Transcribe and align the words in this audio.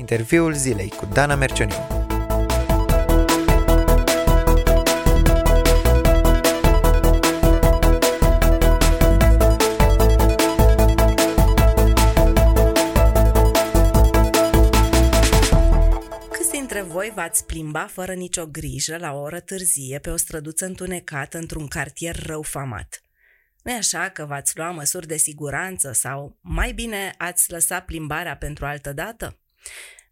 Interviul 0.00 0.54
zilei 0.54 0.88
cu 0.88 1.06
Dana 1.12 1.34
Mercioniu. 1.34 1.74
Câți 16.30 16.50
dintre 16.50 16.82
voi 16.82 17.12
v-ați 17.14 17.46
plimba 17.46 17.86
fără 17.90 18.12
nicio 18.12 18.46
grijă 18.46 18.96
la 18.96 19.12
o 19.12 19.20
oră 19.20 19.40
târzie 19.40 19.98
pe 19.98 20.10
o 20.10 20.16
străduță 20.16 20.64
întunecată 20.64 21.38
într-un 21.38 21.66
cartier 21.66 22.22
rău 22.26 22.42
famat? 22.42 23.02
nu 23.62 23.76
așa 23.76 24.08
că 24.08 24.24
v-ați 24.24 24.56
lua 24.56 24.70
măsuri 24.70 25.06
de 25.06 25.16
siguranță 25.16 25.92
sau, 25.92 26.38
mai 26.40 26.72
bine, 26.72 27.14
ați 27.18 27.50
lăsa 27.50 27.80
plimbarea 27.80 28.36
pentru 28.36 28.66
altă 28.66 28.92
dată? 28.92 29.38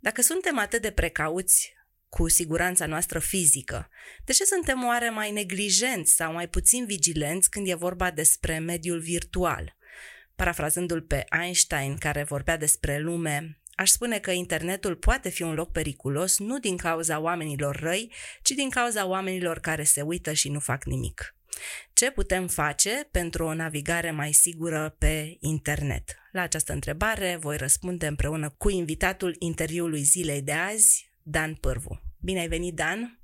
Dacă 0.00 0.22
suntem 0.22 0.58
atât 0.58 0.82
de 0.82 0.90
precauți 0.90 1.72
cu 2.08 2.28
siguranța 2.28 2.86
noastră 2.86 3.18
fizică, 3.18 3.88
de 4.24 4.32
ce 4.32 4.44
suntem 4.44 4.84
oare 4.84 5.10
mai 5.10 5.30
neglijenți 5.30 6.14
sau 6.14 6.32
mai 6.32 6.48
puțin 6.48 6.86
vigilenți 6.86 7.50
când 7.50 7.68
e 7.68 7.74
vorba 7.74 8.10
despre 8.10 8.58
mediul 8.58 9.00
virtual? 9.00 9.76
Parafrazându-l 10.36 11.02
pe 11.02 11.24
Einstein, 11.42 11.96
care 11.96 12.22
vorbea 12.22 12.56
despre 12.56 12.98
lume, 12.98 13.60
aș 13.74 13.90
spune 13.90 14.18
că 14.18 14.30
internetul 14.30 14.96
poate 14.96 15.28
fi 15.28 15.42
un 15.42 15.54
loc 15.54 15.72
periculos 15.72 16.38
nu 16.38 16.58
din 16.58 16.76
cauza 16.76 17.20
oamenilor 17.20 17.76
răi, 17.76 18.12
ci 18.42 18.50
din 18.50 18.70
cauza 18.70 19.06
oamenilor 19.06 19.58
care 19.58 19.82
se 19.82 20.00
uită 20.00 20.32
și 20.32 20.48
nu 20.48 20.58
fac 20.58 20.84
nimic. 20.84 21.37
Ce 21.92 22.10
putem 22.10 22.46
face 22.46 23.08
pentru 23.10 23.44
o 23.44 23.54
navigare 23.54 24.10
mai 24.10 24.32
sigură 24.32 24.96
pe 24.98 25.36
internet? 25.40 26.16
La 26.32 26.42
această 26.42 26.72
întrebare 26.72 27.36
voi 27.40 27.56
răspunde 27.56 28.06
împreună 28.06 28.54
cu 28.58 28.70
invitatul 28.70 29.36
interviului 29.38 30.02
zilei 30.02 30.42
de 30.42 30.52
azi, 30.52 31.12
Dan 31.22 31.54
Pârvu. 31.54 32.02
Bine 32.20 32.40
ai 32.40 32.48
venit, 32.48 32.74
Dan! 32.74 33.20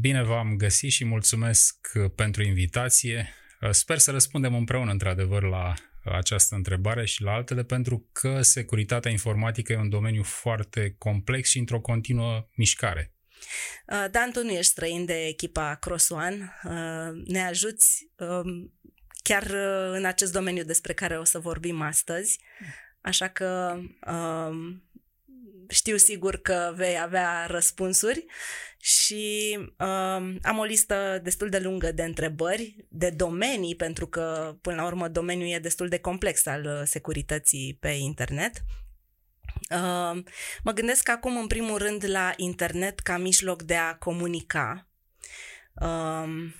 Bine 0.00 0.22
v-am 0.22 0.56
găsit 0.56 0.90
și 0.90 1.04
mulțumesc 1.04 1.92
pentru 2.14 2.42
invitație. 2.42 3.28
Sper 3.70 3.98
să 3.98 4.10
răspundem 4.10 4.54
împreună, 4.54 4.90
într-adevăr, 4.90 5.42
la 5.42 5.74
această 6.04 6.54
întrebare 6.54 7.04
și 7.04 7.22
la 7.22 7.32
altele, 7.32 7.62
pentru 7.62 8.08
că 8.12 8.42
securitatea 8.42 9.10
informatică 9.10 9.72
e 9.72 9.76
un 9.76 9.88
domeniu 9.88 10.22
foarte 10.22 10.94
complex 10.98 11.48
și 11.48 11.58
într-o 11.58 11.80
continuă 11.80 12.48
mișcare. 12.54 13.13
Uh, 13.86 14.04
Dan, 14.10 14.30
tu 14.32 14.42
nu 14.42 14.50
ești 14.50 14.70
străin 14.72 15.04
de 15.04 15.26
echipa 15.26 15.74
Cross 15.74 16.08
One. 16.08 16.52
Uh, 16.64 17.22
ne 17.24 17.44
ajuți 17.44 18.08
um, 18.16 18.72
chiar 19.22 19.42
uh, 19.42 19.96
în 19.96 20.04
acest 20.04 20.32
domeniu 20.32 20.64
despre 20.64 20.92
care 20.92 21.18
o 21.18 21.24
să 21.24 21.38
vorbim 21.38 21.80
astăzi. 21.80 22.40
Așa 23.00 23.28
că 23.28 23.78
um, 24.06 24.82
știu 25.68 25.96
sigur 25.96 26.36
că 26.36 26.72
vei 26.76 27.00
avea 27.00 27.46
răspunsuri 27.46 28.24
și 28.80 29.54
um, 29.58 30.38
am 30.42 30.58
o 30.58 30.64
listă 30.64 31.20
destul 31.22 31.48
de 31.48 31.58
lungă 31.58 31.92
de 31.92 32.02
întrebări, 32.02 32.86
de 32.88 33.10
domenii, 33.10 33.76
pentru 33.76 34.06
că 34.06 34.56
până 34.60 34.76
la 34.76 34.86
urmă 34.86 35.08
domeniul 35.08 35.50
e 35.50 35.58
destul 35.58 35.88
de 35.88 35.98
complex 35.98 36.46
al 36.46 36.82
securității 36.86 37.76
pe 37.80 37.88
internet. 37.88 38.52
Uh, 39.70 40.22
mă 40.62 40.72
gândesc 40.72 41.08
acum, 41.08 41.36
în 41.36 41.46
primul 41.46 41.78
rând, 41.78 42.08
la 42.08 42.32
internet 42.36 42.98
ca 42.98 43.16
mijloc 43.16 43.62
de 43.62 43.76
a 43.76 43.96
comunica 43.96 44.88
uh, 45.74 46.52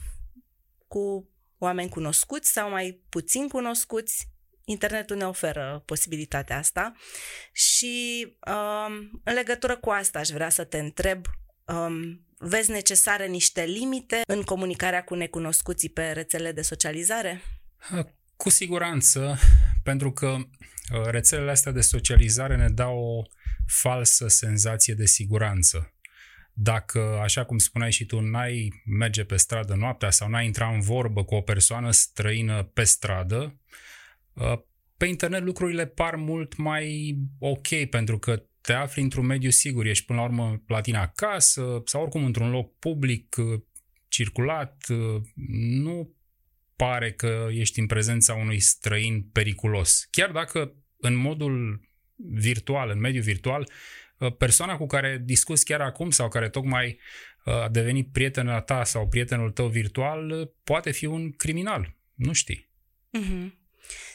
cu 0.88 1.28
oameni 1.58 1.88
cunoscuți 1.88 2.52
sau 2.52 2.70
mai 2.70 3.00
puțin 3.08 3.48
cunoscuți. 3.48 4.28
Internetul 4.64 5.16
ne 5.16 5.26
oferă 5.26 5.82
posibilitatea 5.84 6.58
asta 6.58 6.92
și 7.52 8.26
um, 8.46 9.20
în 9.24 9.34
legătură 9.34 9.76
cu 9.76 9.90
asta 9.90 10.18
aș 10.18 10.28
vrea 10.28 10.48
să 10.48 10.64
te 10.64 10.78
întreb, 10.78 11.26
um, 11.64 12.26
vezi 12.38 12.70
necesare 12.70 13.26
niște 13.26 13.64
limite 13.64 14.20
în 14.26 14.42
comunicarea 14.42 15.04
cu 15.04 15.14
necunoscuții 15.14 15.88
pe 15.88 16.10
rețele 16.10 16.52
de 16.52 16.62
socializare? 16.62 17.42
Cu 18.36 18.50
siguranță, 18.50 19.38
pentru 19.84 20.12
că 20.12 20.26
uh, 20.26 21.04
rețelele 21.04 21.50
astea 21.50 21.72
de 21.72 21.80
socializare 21.80 22.56
ne 22.56 22.68
dau 22.68 22.98
o 22.98 23.22
falsă 23.66 24.28
senzație 24.28 24.94
de 24.94 25.06
siguranță. 25.06 25.94
Dacă, 26.52 27.18
așa 27.22 27.44
cum 27.44 27.58
spuneai 27.58 27.92
și 27.92 28.06
tu, 28.06 28.20
n-ai 28.20 28.82
merge 28.84 29.24
pe 29.24 29.36
stradă 29.36 29.74
noaptea 29.74 30.10
sau 30.10 30.28
n-ai 30.28 30.46
intra 30.46 30.68
în 30.68 30.80
vorbă 30.80 31.24
cu 31.24 31.34
o 31.34 31.40
persoană 31.40 31.90
străină 31.90 32.62
pe 32.62 32.84
stradă, 32.84 33.60
uh, 34.32 34.58
pe 34.96 35.06
internet 35.06 35.42
lucrurile 35.42 35.86
par 35.86 36.14
mult 36.16 36.56
mai 36.56 37.16
ok 37.38 37.84
pentru 37.90 38.18
că 38.18 38.42
te 38.60 38.72
afli 38.72 39.02
într-un 39.02 39.26
mediu 39.26 39.50
sigur, 39.50 39.86
ești 39.86 40.04
până 40.04 40.18
la 40.18 40.24
urmă 40.24 40.62
la 40.66 40.80
tine 40.80 40.98
acasă 40.98 41.82
sau 41.84 42.02
oricum 42.02 42.24
într-un 42.24 42.50
loc 42.50 42.78
public, 42.78 43.36
uh, 43.38 43.60
circulat, 44.08 44.86
nu 45.56 46.14
pare 46.76 47.12
că 47.12 47.48
ești 47.50 47.80
în 47.80 47.86
prezența 47.86 48.34
unui 48.34 48.60
străin 48.60 49.22
periculos. 49.22 50.06
Chiar 50.10 50.30
dacă 50.30 50.74
în 50.96 51.14
modul 51.14 51.80
virtual, 52.16 52.90
în 52.90 52.98
mediul 52.98 53.22
virtual, 53.22 53.70
uh, 54.18 54.36
persoana 54.36 54.76
cu 54.76 54.86
care 54.86 55.22
discuți 55.24 55.64
chiar 55.64 55.80
acum 55.80 56.10
sau 56.10 56.28
care 56.28 56.48
tocmai 56.48 56.98
uh, 57.44 57.54
a 57.54 57.68
devenit 57.68 58.12
prietena 58.12 58.60
ta 58.60 58.84
sau 58.84 59.08
prietenul 59.08 59.50
tău 59.50 59.68
virtual 59.68 60.30
uh, 60.30 60.48
poate 60.64 60.90
fi 60.90 61.06
un 61.06 61.32
criminal. 61.32 61.96
Nu 62.14 62.32
știi. 62.32 62.70
Mm-hmm. 63.18 63.62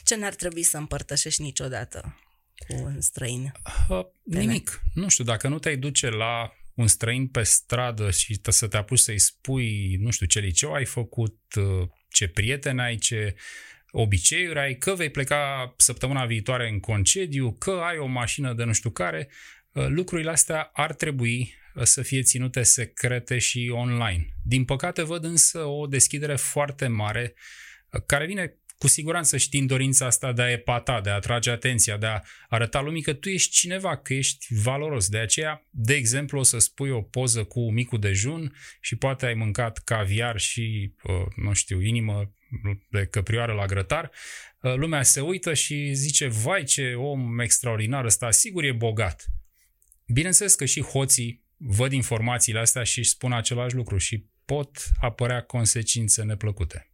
Ce 0.03 0.15
n-ar 0.15 0.35
trebui 0.35 0.63
să 0.63 0.77
împărtășești 0.77 1.41
niciodată 1.41 2.19
cu 2.67 2.73
un 2.73 3.01
străin? 3.01 3.51
Uh, 3.89 4.05
nimic. 4.23 4.81
Nu 4.93 5.09
știu, 5.09 5.23
dacă 5.23 5.47
nu 5.47 5.59
te-ai 5.59 5.77
duce 5.77 6.09
la 6.09 6.53
un 6.73 6.87
străin 6.87 7.27
pe 7.27 7.43
stradă 7.43 8.11
și 8.11 8.39
să 8.43 8.67
te 8.67 8.77
apuci 8.77 8.99
să-i 8.99 9.19
spui, 9.19 9.95
nu 9.95 10.09
știu, 10.11 10.25
ce 10.25 10.39
liceu 10.39 10.73
ai 10.73 10.85
făcut, 10.85 11.39
ce 12.09 12.27
prieteni 12.27 12.81
ai, 12.81 12.97
ce 12.97 13.35
obiceiuri 13.91 14.59
ai, 14.59 14.77
că 14.77 14.93
vei 14.93 15.09
pleca 15.09 15.73
săptămâna 15.77 16.25
viitoare 16.25 16.69
în 16.69 16.79
concediu, 16.79 17.51
că 17.51 17.71
ai 17.71 17.97
o 17.97 18.05
mașină 18.05 18.53
de 18.53 18.63
nu 18.63 18.73
știu 18.73 18.89
care, 18.89 19.29
uh, 19.71 19.85
lucrurile 19.87 20.31
astea 20.31 20.69
ar 20.73 20.93
trebui 20.93 21.55
uh, 21.75 21.83
să 21.83 22.01
fie 22.01 22.21
ținute 22.21 22.63
secrete 22.63 23.37
și 23.37 23.69
online. 23.73 24.27
Din 24.43 24.65
păcate 24.65 25.03
văd 25.03 25.23
însă 25.23 25.63
o 25.63 25.87
deschidere 25.87 26.35
foarte 26.35 26.87
mare 26.87 27.33
uh, 27.91 28.01
care 28.05 28.25
vine 28.25 28.53
cu 28.79 28.87
siguranță 28.87 29.37
știind 29.37 29.67
dorința 29.67 30.05
asta 30.05 30.33
de 30.33 30.41
a 30.41 30.51
epata, 30.51 31.01
de 31.01 31.09
a 31.09 31.13
atrage 31.13 31.51
atenția, 31.51 31.97
de 31.97 32.05
a 32.05 32.21
arăta 32.47 32.81
lumii 32.81 33.01
că 33.01 33.13
tu 33.13 33.29
ești 33.29 33.51
cineva, 33.51 33.97
că 33.97 34.13
ești 34.13 34.45
valoros. 34.53 35.09
De 35.09 35.17
aceea, 35.17 35.67
de 35.69 35.93
exemplu, 35.93 36.39
o 36.39 36.43
să 36.43 36.57
spui 36.57 36.89
o 36.89 37.01
poză 37.01 37.43
cu 37.43 37.71
micul 37.71 37.99
dejun 37.99 38.55
și 38.81 38.95
poate 38.95 39.25
ai 39.25 39.33
mâncat 39.33 39.77
caviar 39.77 40.39
și, 40.39 40.93
uh, 41.03 41.13
nu 41.35 41.53
știu, 41.53 41.81
inimă 41.81 42.35
de 42.89 43.05
căprioară 43.05 43.53
la 43.53 43.65
grătar, 43.65 44.11
uh, 44.61 44.73
lumea 44.75 45.03
se 45.03 45.21
uită 45.21 45.53
și 45.53 45.93
zice, 45.93 46.27
vai 46.27 46.63
ce 46.63 46.93
om 46.93 47.39
extraordinar 47.39 48.05
ăsta, 48.05 48.31
sigur 48.31 48.63
e 48.63 48.71
bogat. 48.71 49.25
Bineînțeles 50.05 50.55
că 50.55 50.65
și 50.65 50.81
hoții 50.81 51.43
văd 51.57 51.91
informațiile 51.91 52.59
astea 52.59 52.83
și 52.83 52.99
își 52.99 53.09
spun 53.09 53.33
același 53.33 53.75
lucru 53.75 53.97
și 53.97 54.25
pot 54.45 54.69
apărea 54.99 55.41
consecințe 55.41 56.23
neplăcute. 56.23 56.88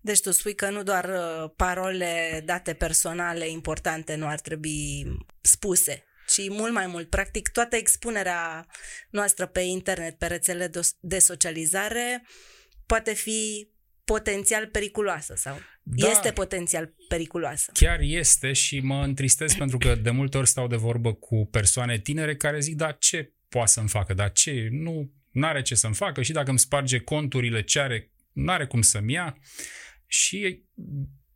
Deci 0.00 0.20
tu 0.20 0.30
spui 0.30 0.54
că 0.54 0.70
nu 0.70 0.82
doar 0.82 1.04
uh, 1.04 1.50
parole, 1.56 2.42
date 2.44 2.72
personale 2.72 3.48
importante 3.48 4.14
nu 4.14 4.26
ar 4.26 4.40
trebui 4.40 5.16
spuse, 5.40 6.04
ci 6.28 6.48
mult 6.48 6.72
mai 6.72 6.86
mult. 6.86 7.08
Practic, 7.08 7.48
toată 7.48 7.76
expunerea 7.76 8.66
noastră 9.10 9.46
pe 9.46 9.60
internet, 9.60 10.18
pe 10.18 10.26
rețele 10.26 10.70
de 11.00 11.18
socializare, 11.18 12.26
poate 12.86 13.14
fi 13.14 13.70
potențial 14.04 14.66
periculoasă 14.66 15.34
sau 15.36 15.58
da, 15.82 16.08
este 16.08 16.32
potențial 16.32 16.94
periculoasă. 17.08 17.70
Chiar 17.74 18.00
este 18.00 18.52
și 18.52 18.80
mă 18.80 19.02
întristez 19.04 19.54
pentru 19.54 19.78
că 19.78 19.94
de 19.94 20.10
multe 20.10 20.38
ori 20.38 20.48
stau 20.48 20.66
de 20.66 20.76
vorbă 20.76 21.12
cu 21.12 21.48
persoane 21.50 21.98
tinere 21.98 22.36
care 22.36 22.60
zic, 22.60 22.76
da, 22.76 22.92
ce 22.92 23.32
poate 23.48 23.70
să-mi 23.70 23.88
facă, 23.88 24.14
dar 24.14 24.32
ce, 24.32 24.68
nu 24.70 25.10
are 25.40 25.62
ce 25.62 25.74
să-mi 25.74 25.94
facă 25.94 26.22
și 26.22 26.32
dacă 26.32 26.50
îmi 26.50 26.58
sparge 26.58 26.98
conturile, 26.98 27.62
ce 27.62 27.80
are 27.80 28.11
nu 28.32 28.52
are 28.52 28.66
cum 28.66 28.82
să-mi 28.82 29.12
ia. 29.12 29.38
Și 30.06 30.64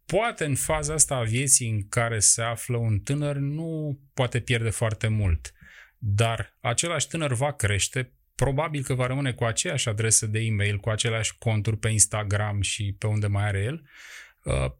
poate 0.07 0.45
în 0.45 0.55
faza 0.55 0.95
asta 0.95 1.15
a 1.15 1.23
vieții 1.23 1.71
în 1.71 1.89
care 1.89 2.19
se 2.19 2.43
află 2.43 2.77
un 2.77 2.99
tânăr 2.99 3.37
nu 3.37 3.99
poate 4.15 4.41
pierde 4.41 4.71
foarte 4.71 5.09
mult, 5.09 5.53
dar 5.99 6.57
același 6.61 7.09
tânăr 7.09 7.33
va 7.33 7.53
crește, 7.53 8.13
probabil 8.35 8.83
că 8.83 8.95
va 8.95 9.07
rămâne 9.07 9.33
cu 9.33 9.45
aceeași 9.45 9.89
adresă 9.89 10.27
de 10.27 10.39
e-mail, 10.39 10.79
cu 10.79 10.91
aceleași 10.91 11.39
conturi 11.39 11.79
pe 11.79 11.89
Instagram 11.89 12.61
și 12.61 12.95
pe 12.99 13.07
unde 13.07 13.27
mai 13.27 13.45
are 13.45 13.63
el, 13.63 13.89
uh, 14.45 14.73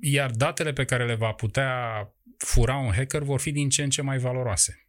iar 0.00 0.30
datele 0.30 0.72
pe 0.72 0.84
care 0.84 1.06
le 1.06 1.14
va 1.14 1.32
putea 1.32 1.72
fura 2.36 2.76
un 2.76 2.92
hacker 2.92 3.22
vor 3.22 3.40
fi 3.40 3.50
din 3.50 3.68
ce 3.68 3.82
în 3.82 3.90
ce 3.90 4.02
mai 4.02 4.18
valoroase. 4.18 4.82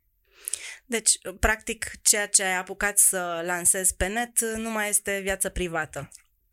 Deci, 0.85 1.11
practic, 1.39 1.91
ceea 2.01 2.27
ce 2.27 2.43
ai 2.43 2.57
apucat 2.57 2.97
să 2.97 3.41
lansezi 3.45 3.95
pe 3.95 4.07
net 4.07 4.39
nu 4.57 4.71
mai 4.71 4.89
este 4.89 5.19
viață 5.23 5.49
privată 5.49 6.09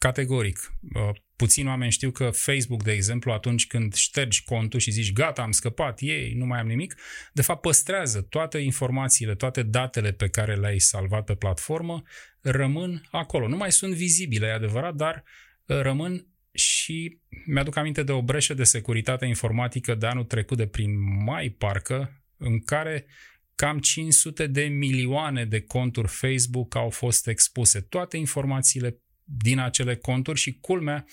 categoric. 0.06 0.73
Uh, 0.94 1.11
puțini 1.37 1.69
oameni 1.69 1.91
știu 1.91 2.11
că 2.11 2.31
Facebook, 2.31 2.82
de 2.82 2.93
exemplu, 2.93 3.32
atunci 3.32 3.67
când 3.67 3.94
ștergi 3.94 4.44
contul 4.44 4.81
și 4.81 4.91
zici 4.91 5.12
gata, 5.12 5.43
am 5.43 5.50
scăpat, 5.50 5.99
ei, 6.00 6.32
nu 6.32 6.47
mai 6.47 6.58
am 6.58 6.67
nimic, 6.67 6.94
de 7.32 7.43
fapt 7.43 7.61
păstrează 7.61 8.20
toate 8.20 8.58
informațiile, 8.58 9.35
toate 9.35 9.62
datele 9.62 10.12
pe 10.12 10.29
care 10.29 10.56
le-ai 10.56 10.79
salvat 10.79 11.25
pe 11.25 11.35
platformă, 11.35 12.03
rămân 12.41 13.03
acolo. 13.11 13.49
Nu 13.49 13.56
mai 13.56 13.73
sunt 13.73 13.94
vizibile, 13.94 14.47
e 14.47 14.53
adevărat, 14.53 14.94
dar 14.94 15.25
uh, 15.67 15.81
rămân 15.81 16.26
și 16.52 17.19
mi-aduc 17.47 17.76
aminte 17.76 18.02
de 18.02 18.12
o 18.12 18.23
breșă 18.23 18.55
de 18.55 18.64
securitate 18.64 19.26
informatică 19.26 19.94
de 19.94 20.06
anul 20.06 20.25
trecut 20.25 20.56
de 20.56 20.67
prin 20.67 21.23
mai, 21.25 21.49
parcă, 21.49 22.25
în 22.37 22.61
care 22.61 23.06
cam 23.55 23.79
500 23.79 24.47
de 24.47 24.62
milioane 24.62 25.44
de 25.44 25.61
conturi 25.61 26.09
Facebook 26.09 26.75
au 26.75 26.91
fost 26.91 27.29
expuse. 27.29 27.81
Toate 27.81 28.17
informațiile 28.17 29.00
din 29.26 29.58
acele 29.58 29.96
conturi 29.96 30.38
și 30.38 30.58
culmea, 30.61 31.05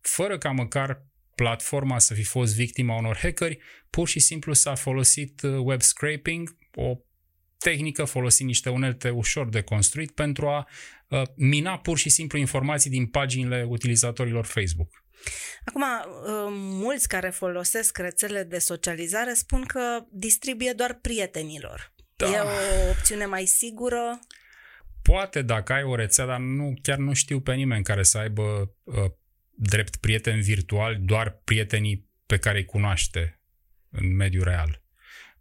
fără 0.00 0.38
ca 0.38 0.50
măcar 0.50 1.06
platforma 1.34 1.98
să 1.98 2.14
fi 2.14 2.24
fost 2.24 2.54
victima 2.54 2.96
unor 2.96 3.16
hackeri, 3.16 3.58
pur 3.90 4.08
și 4.08 4.18
simplu 4.18 4.52
s-a 4.52 4.74
folosit 4.74 5.42
uh, 5.42 5.58
web 5.58 5.82
scraping, 5.82 6.56
o 6.74 6.96
tehnică 7.58 8.04
folosind 8.04 8.48
niște 8.48 8.70
unelte 8.70 9.10
ușor 9.10 9.48
de 9.48 9.62
construit 9.62 10.10
pentru 10.10 10.48
a 10.48 10.68
uh, 11.08 11.22
mina 11.36 11.78
pur 11.78 11.98
și 11.98 12.08
simplu 12.08 12.38
informații 12.38 12.90
din 12.90 13.06
paginile 13.06 13.66
utilizatorilor 13.68 14.44
Facebook. 14.44 15.04
Acum, 15.64 15.82
uh, 15.82 16.48
mulți 16.52 17.08
care 17.08 17.30
folosesc 17.30 17.98
rețele 17.98 18.42
de 18.42 18.58
socializare 18.58 19.34
spun 19.34 19.64
că 19.64 20.04
distribuie 20.10 20.72
doar 20.72 20.98
prietenilor. 21.00 21.92
Da. 22.16 22.26
E 22.26 22.40
o 22.40 22.90
opțiune 22.90 23.26
mai 23.26 23.46
sigură? 23.46 24.20
Poate 25.02 25.42
dacă 25.42 25.72
ai 25.72 25.82
o 25.82 25.94
rețea, 25.94 26.26
dar 26.26 26.38
nu, 26.38 26.74
chiar 26.82 26.98
nu 26.98 27.12
știu 27.12 27.40
pe 27.40 27.54
nimeni 27.54 27.84
care 27.84 28.02
să 28.02 28.18
aibă 28.18 28.74
uh, 28.82 28.94
drept 29.54 29.96
prieten 29.96 30.40
virtual 30.40 30.98
doar 31.00 31.40
prietenii 31.44 32.08
pe 32.26 32.38
care 32.38 32.58
îi 32.58 32.64
cunoaște 32.64 33.40
în 33.90 34.14
mediul 34.14 34.44
real. 34.44 34.82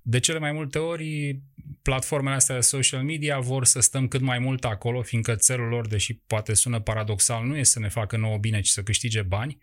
De 0.01 0.19
cele 0.19 0.39
mai 0.39 0.51
multe 0.51 0.79
ori, 0.79 1.41
platformele 1.81 2.35
astea 2.35 2.55
de 2.55 2.61
social 2.61 3.03
media 3.03 3.39
vor 3.39 3.65
să 3.65 3.79
stăm 3.79 4.07
cât 4.07 4.21
mai 4.21 4.39
mult 4.39 4.65
acolo, 4.65 5.01
fiindcă 5.01 5.35
țelul 5.35 5.67
lor, 5.67 5.87
deși 5.87 6.13
poate 6.13 6.53
sună 6.53 6.79
paradoxal, 6.79 7.45
nu 7.45 7.57
e 7.57 7.63
să 7.63 7.79
ne 7.79 7.89
facă 7.89 8.17
nouă 8.17 8.37
bine, 8.37 8.61
ci 8.61 8.67
să 8.67 8.83
câștige 8.83 9.21
bani, 9.21 9.57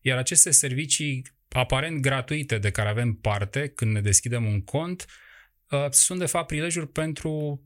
iar 0.00 0.18
aceste 0.18 0.50
servicii 0.50 1.22
aparent 1.48 2.00
gratuite 2.00 2.58
de 2.58 2.70
care 2.70 2.88
avem 2.88 3.12
parte 3.12 3.68
când 3.68 3.92
ne 3.92 4.00
deschidem 4.00 4.44
un 4.44 4.60
cont, 4.60 5.06
uh, 5.70 5.86
sunt 5.90 6.18
de 6.18 6.26
fapt 6.26 6.46
prilejuri 6.46 6.88
pentru 6.88 7.62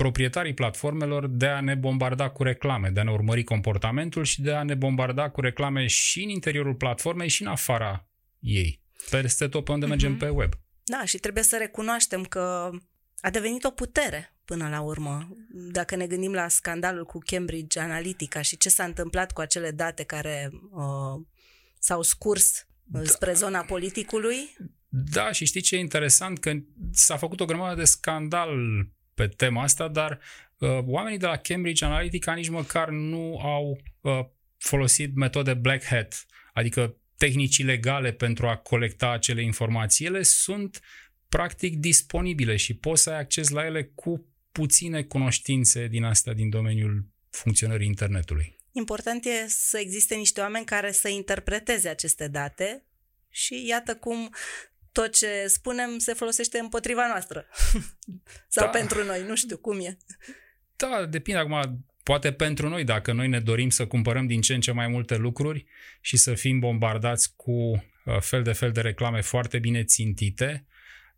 proprietarii 0.00 0.54
platformelor 0.54 1.26
de 1.26 1.46
a 1.46 1.60
ne 1.60 1.74
bombarda 1.74 2.30
cu 2.30 2.42
reclame, 2.42 2.90
de 2.90 3.00
a 3.00 3.02
ne 3.02 3.10
urmări 3.10 3.44
comportamentul 3.44 4.24
și 4.24 4.42
de 4.42 4.52
a 4.52 4.62
ne 4.62 4.74
bombarda 4.74 5.30
cu 5.30 5.40
reclame 5.40 5.86
și 5.86 6.22
în 6.22 6.28
interiorul 6.28 6.74
platformei 6.74 7.28
și 7.28 7.42
în 7.42 7.48
afara 7.48 8.08
ei, 8.38 8.82
peste 9.10 9.48
tot 9.48 9.64
pe 9.64 9.72
unde 9.72 9.86
uh-huh. 9.86 9.88
mergem 9.88 10.16
pe 10.16 10.28
web. 10.28 10.52
Da, 10.84 11.04
și 11.04 11.18
trebuie 11.18 11.42
să 11.42 11.56
recunoaștem 11.56 12.24
că 12.24 12.70
a 13.20 13.30
devenit 13.30 13.64
o 13.64 13.70
putere 13.70 14.36
până 14.44 14.68
la 14.68 14.80
urmă. 14.80 15.36
Dacă 15.50 15.96
ne 15.96 16.06
gândim 16.06 16.32
la 16.32 16.48
scandalul 16.48 17.04
cu 17.04 17.18
Cambridge 17.24 17.80
Analytica 17.80 18.42
și 18.42 18.56
ce 18.56 18.68
s-a 18.68 18.84
întâmplat 18.84 19.32
cu 19.32 19.40
acele 19.40 19.70
date 19.70 20.02
care 20.02 20.50
uh, 20.52 21.26
s-au 21.78 22.02
scurs 22.02 22.66
da. 22.84 23.04
spre 23.04 23.32
zona 23.32 23.60
politicului. 23.60 24.56
Da, 24.88 25.32
și 25.32 25.44
știi 25.44 25.60
ce 25.60 25.76
e 25.76 25.78
interesant? 25.78 26.38
Că 26.38 26.52
s-a 26.92 27.16
făcut 27.16 27.40
o 27.40 27.44
grămadă 27.44 27.74
de 27.74 27.84
scandal 27.84 28.48
pe 29.20 29.28
tema 29.28 29.62
asta, 29.62 29.88
dar 29.88 30.20
uh, 30.58 30.78
oamenii 30.86 31.18
de 31.18 31.26
la 31.26 31.36
Cambridge 31.36 31.84
Analytica 31.84 32.34
nici 32.34 32.48
măcar 32.48 32.88
nu 32.88 33.38
au 33.38 33.80
uh, 34.00 34.20
folosit 34.58 35.14
metode 35.14 35.54
black 35.54 35.84
hat, 35.84 36.26
adică 36.52 36.96
tehnici 37.16 37.64
legale 37.64 38.12
pentru 38.12 38.46
a 38.46 38.56
colecta 38.56 39.10
acele 39.10 39.42
informații. 39.42 40.06
Ele 40.06 40.22
sunt 40.22 40.80
practic 41.28 41.76
disponibile 41.76 42.56
și 42.56 42.74
poți 42.74 43.02
să 43.02 43.10
ai 43.10 43.18
acces 43.18 43.48
la 43.48 43.64
ele 43.64 43.84
cu 43.94 44.26
puține 44.52 45.02
cunoștințe 45.02 45.86
din 45.86 46.04
astea 46.04 46.32
din 46.32 46.48
domeniul 46.50 47.06
funcționării 47.30 47.86
internetului. 47.86 48.56
Important 48.72 49.24
e 49.24 49.48
să 49.48 49.78
existe 49.78 50.14
niște 50.14 50.40
oameni 50.40 50.64
care 50.64 50.92
să 50.92 51.08
interpreteze 51.08 51.88
aceste 51.88 52.28
date 52.28 52.84
și 53.28 53.66
iată 53.66 53.96
cum 53.96 54.34
tot 54.92 55.14
ce 55.14 55.46
spunem 55.46 55.98
se 55.98 56.12
folosește 56.12 56.58
împotriva 56.58 57.06
noastră. 57.06 57.46
Sau 58.48 58.64
da. 58.64 58.70
pentru 58.70 59.04
noi, 59.04 59.22
nu 59.26 59.36
știu 59.36 59.56
cum 59.56 59.80
e. 59.80 59.96
Da, 60.76 61.06
depinde 61.06 61.40
acum, 61.40 61.86
poate 62.02 62.32
pentru 62.32 62.68
noi, 62.68 62.84
dacă 62.84 63.12
noi 63.12 63.28
ne 63.28 63.40
dorim 63.40 63.70
să 63.70 63.86
cumpărăm 63.86 64.26
din 64.26 64.40
ce 64.40 64.54
în 64.54 64.60
ce 64.60 64.72
mai 64.72 64.88
multe 64.88 65.16
lucruri 65.16 65.66
și 66.00 66.16
să 66.16 66.34
fim 66.34 66.58
bombardați 66.58 67.32
cu 67.36 67.52
uh, 67.52 68.20
fel 68.20 68.42
de 68.42 68.52
fel 68.52 68.72
de 68.72 68.80
reclame 68.80 69.20
foarte 69.20 69.58
bine 69.58 69.84
țintite, 69.84 70.66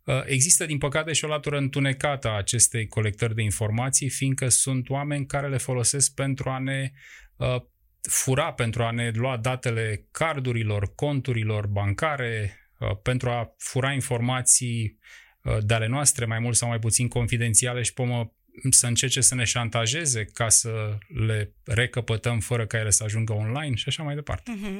uh, 0.03 0.23
Există, 0.25 0.65
din 0.65 0.77
păcate, 0.77 1.13
și 1.13 1.25
o 1.25 1.27
latură 1.27 1.57
întunecată 1.57 2.27
a 2.27 2.37
acestei 2.37 2.87
colectări 2.87 3.35
de 3.35 3.41
informații, 3.41 4.09
fiindcă 4.09 4.49
sunt 4.49 4.89
oameni 4.89 5.25
care 5.25 5.49
le 5.49 5.57
folosesc 5.57 6.13
pentru 6.13 6.49
a 6.49 6.59
ne 6.59 6.91
uh, 7.35 7.55
fura, 8.01 8.53
pentru 8.53 8.83
a 8.83 8.91
ne 8.91 9.11
lua 9.13 9.37
datele 9.37 10.07
cardurilor, 10.11 10.95
conturilor 10.95 11.67
bancare, 11.67 12.57
Uh, 12.57 12.62
pentru 13.03 13.29
a 13.29 13.53
fura 13.57 13.91
informații 13.91 14.99
uh, 15.43 15.57
de 15.61 15.73
ale 15.73 15.87
noastre, 15.87 16.25
mai 16.25 16.39
mult 16.39 16.55
sau 16.55 16.67
mai 16.67 16.79
puțin 16.79 17.07
confidențiale 17.07 17.81
și 17.81 17.93
pomă 17.93 18.33
să 18.69 18.87
încerce 18.87 19.21
să 19.21 19.35
ne 19.35 19.43
șantajeze 19.43 20.25
ca 20.25 20.49
să 20.49 20.97
le 21.27 21.53
recăpătăm 21.63 22.39
fără 22.39 22.67
ca 22.67 22.77
ele 22.77 22.89
să 22.89 23.03
ajungă 23.03 23.33
online 23.33 23.75
și 23.75 23.83
așa 23.87 24.03
mai 24.03 24.15
departe. 24.15 24.51
Uh-huh. 24.51 24.79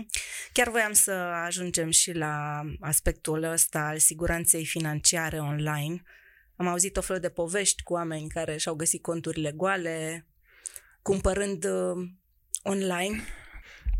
Chiar 0.51 0.69
voiam 0.69 0.93
să 0.93 1.11
ajungem 1.45 1.89
și 1.89 2.11
la 2.11 2.61
aspectul 2.79 3.43
ăsta 3.43 3.79
al 3.79 3.97
siguranței 3.97 4.65
financiare 4.65 5.39
online. 5.39 6.01
Am 6.55 6.67
auzit 6.67 6.97
o 6.97 7.01
fel 7.01 7.19
de 7.19 7.29
povești 7.29 7.83
cu 7.83 7.93
oameni 7.93 8.27
care 8.27 8.57
și-au 8.57 8.75
găsit 8.75 9.01
conturile 9.01 9.51
goale, 9.51 10.27
cumpărând 11.01 11.65
uh, 11.65 12.09
online. 12.63 13.23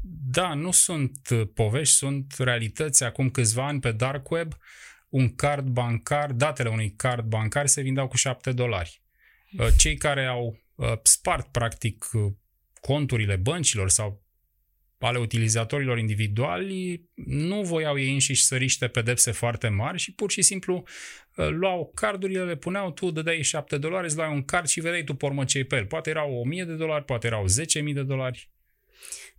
Da, 0.05 0.53
nu 0.53 0.71
sunt 0.71 1.29
uh, 1.31 1.41
povești, 1.53 1.95
sunt 1.95 2.33
realități. 2.37 3.03
Acum 3.03 3.29
câțiva 3.29 3.67
ani 3.67 3.79
pe 3.79 3.91
dark 3.91 4.29
web, 4.29 4.53
un 5.09 5.35
card 5.35 5.67
bancar, 5.67 6.31
datele 6.31 6.69
unui 6.69 6.93
card 6.95 7.25
bancar 7.25 7.67
se 7.67 7.81
vindeau 7.81 8.07
cu 8.07 8.17
7 8.17 8.51
dolari. 8.51 9.01
Uh, 9.57 9.67
cei 9.77 9.97
care 9.97 10.25
au 10.25 10.59
uh, 10.75 10.93
spart 11.03 11.47
practic 11.47 12.09
conturile 12.81 13.35
băncilor 13.35 13.89
sau 13.89 14.21
ale 14.99 15.17
utilizatorilor 15.17 15.97
individuali 15.97 17.03
nu 17.25 17.61
voiau 17.61 17.99
ei 17.99 18.11
înșiși 18.11 18.43
să 18.43 18.55
riște 18.55 18.87
pedepse 18.87 19.31
foarte 19.31 19.67
mari 19.67 19.97
și 19.97 20.13
pur 20.13 20.31
și 20.31 20.41
simplu 20.41 20.83
luau 21.35 21.91
cardurile, 21.95 22.43
le 22.43 22.55
puneau, 22.55 22.91
tu 22.91 23.11
dădeai 23.11 23.41
7 23.41 23.77
dolari, 23.77 24.05
îți 24.05 24.15
luai 24.15 24.33
un 24.33 24.43
card 24.43 24.67
și 24.67 24.79
vedeai 24.79 25.03
tu 25.03 25.13
pormă 25.13 25.45
ce 25.45 25.63
pe 25.63 25.75
el. 25.75 25.85
Poate 25.85 26.09
erau 26.09 26.39
1000 26.39 26.63
de 26.63 26.73
dolari, 26.73 27.05
poate 27.05 27.27
erau 27.27 27.45
10.000 27.45 27.93
de 27.93 28.03
dolari. 28.03 28.52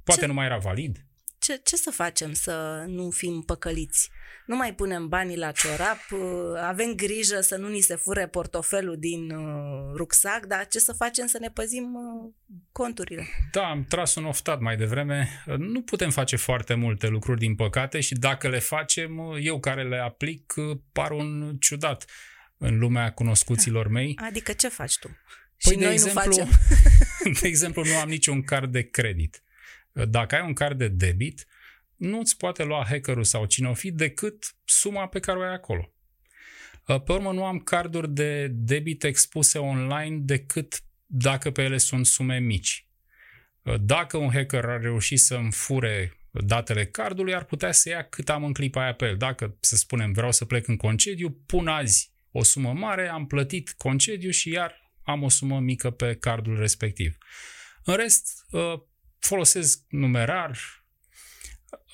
Poate 0.04 0.20
ce, 0.20 0.26
nu 0.26 0.32
mai 0.32 0.44
era 0.44 0.58
valid. 0.58 1.04
Ce, 1.38 1.60
ce 1.64 1.76
să 1.76 1.90
facem 1.90 2.32
să 2.32 2.84
nu 2.86 3.10
fim 3.10 3.42
păcăliți? 3.42 4.10
Nu 4.46 4.56
mai 4.56 4.74
punem 4.74 5.08
banii 5.08 5.36
la 5.36 5.52
ciorap, 5.52 5.98
uh, 6.10 6.20
avem 6.62 6.92
grijă 6.94 7.40
să 7.40 7.56
nu 7.56 7.68
ni 7.68 7.80
se 7.80 7.94
fure 7.94 8.26
portofelul 8.26 8.96
din 8.98 9.30
uh, 9.30 9.92
rucsac, 9.96 10.46
dar 10.46 10.66
ce 10.66 10.78
să 10.78 10.92
facem 10.92 11.26
să 11.26 11.38
ne 11.38 11.50
păzim 11.50 11.94
uh, 11.94 12.32
conturile? 12.72 13.26
Da, 13.52 13.68
am 13.68 13.84
tras 13.84 14.14
un 14.14 14.24
oftat 14.24 14.60
mai 14.60 14.76
devreme. 14.76 15.42
Nu 15.58 15.82
putem 15.82 16.10
face 16.10 16.36
foarte 16.36 16.74
multe 16.74 17.06
lucruri, 17.06 17.38
din 17.38 17.54
păcate, 17.54 18.00
și 18.00 18.14
dacă 18.14 18.48
le 18.48 18.58
facem, 18.58 19.36
eu 19.40 19.60
care 19.60 19.88
le 19.88 19.98
aplic, 19.98 20.54
par 20.92 21.10
un 21.10 21.56
ciudat 21.60 22.04
în 22.58 22.78
lumea 22.78 23.12
cunoscuților 23.12 23.88
mei. 23.88 24.18
Adică 24.26 24.52
ce 24.52 24.68
faci 24.68 24.98
tu? 24.98 25.08
Păi 25.08 25.72
și 25.72 25.78
de 25.78 25.84
noi 25.84 25.92
exemplu, 25.92 26.22
nu 26.24 26.34
facem. 26.34 26.48
de 27.40 27.48
exemplu, 27.48 27.84
nu 27.84 27.96
am 27.96 28.08
niciun 28.08 28.42
card 28.42 28.72
de 28.72 28.82
credit. 28.82 29.43
Dacă 29.94 30.34
ai 30.34 30.46
un 30.46 30.52
card 30.52 30.78
de 30.78 30.88
debit, 30.88 31.46
nu 31.96 32.18
îți 32.18 32.36
poate 32.36 32.64
lua 32.64 32.84
hackerul 32.88 33.24
sau 33.24 33.44
cine 33.44 33.68
o 33.68 33.74
fi 33.74 33.90
decât 33.90 34.56
suma 34.64 35.06
pe 35.06 35.20
care 35.20 35.38
o 35.38 35.42
ai 35.42 35.52
acolo. 35.52 35.92
Pe 36.84 37.12
urmă, 37.12 37.32
nu 37.32 37.44
am 37.44 37.58
carduri 37.58 38.10
de 38.10 38.46
debit 38.46 39.04
expuse 39.04 39.58
online 39.58 40.16
decât 40.16 40.82
dacă 41.06 41.50
pe 41.50 41.62
ele 41.62 41.78
sunt 41.78 42.06
sume 42.06 42.38
mici. 42.38 42.86
Dacă 43.80 44.16
un 44.16 44.30
hacker 44.32 44.64
ar 44.64 44.80
reuși 44.80 45.16
să-mi 45.16 45.52
fure 45.52 46.16
datele 46.30 46.86
cardului, 46.86 47.34
ar 47.34 47.44
putea 47.44 47.72
să 47.72 47.88
ia 47.88 48.02
cât 48.02 48.28
am 48.28 48.44
în 48.44 48.52
clipa 48.52 48.82
aia 48.82 48.94
pe 48.94 49.06
el. 49.06 49.16
Dacă, 49.16 49.56
să 49.60 49.76
spunem, 49.76 50.12
vreau 50.12 50.32
să 50.32 50.44
plec 50.44 50.68
în 50.68 50.76
concediu, 50.76 51.30
pun 51.30 51.68
azi 51.68 52.12
o 52.30 52.42
sumă 52.42 52.72
mare, 52.72 53.08
am 53.08 53.26
plătit 53.26 53.74
concediu 53.76 54.30
și 54.30 54.50
iar 54.50 54.92
am 55.02 55.22
o 55.22 55.28
sumă 55.28 55.60
mică 55.60 55.90
pe 55.90 56.14
cardul 56.14 56.58
respectiv. 56.58 57.18
În 57.84 57.96
rest, 57.96 58.46
folosesc 59.24 59.80
numerar. 59.88 60.58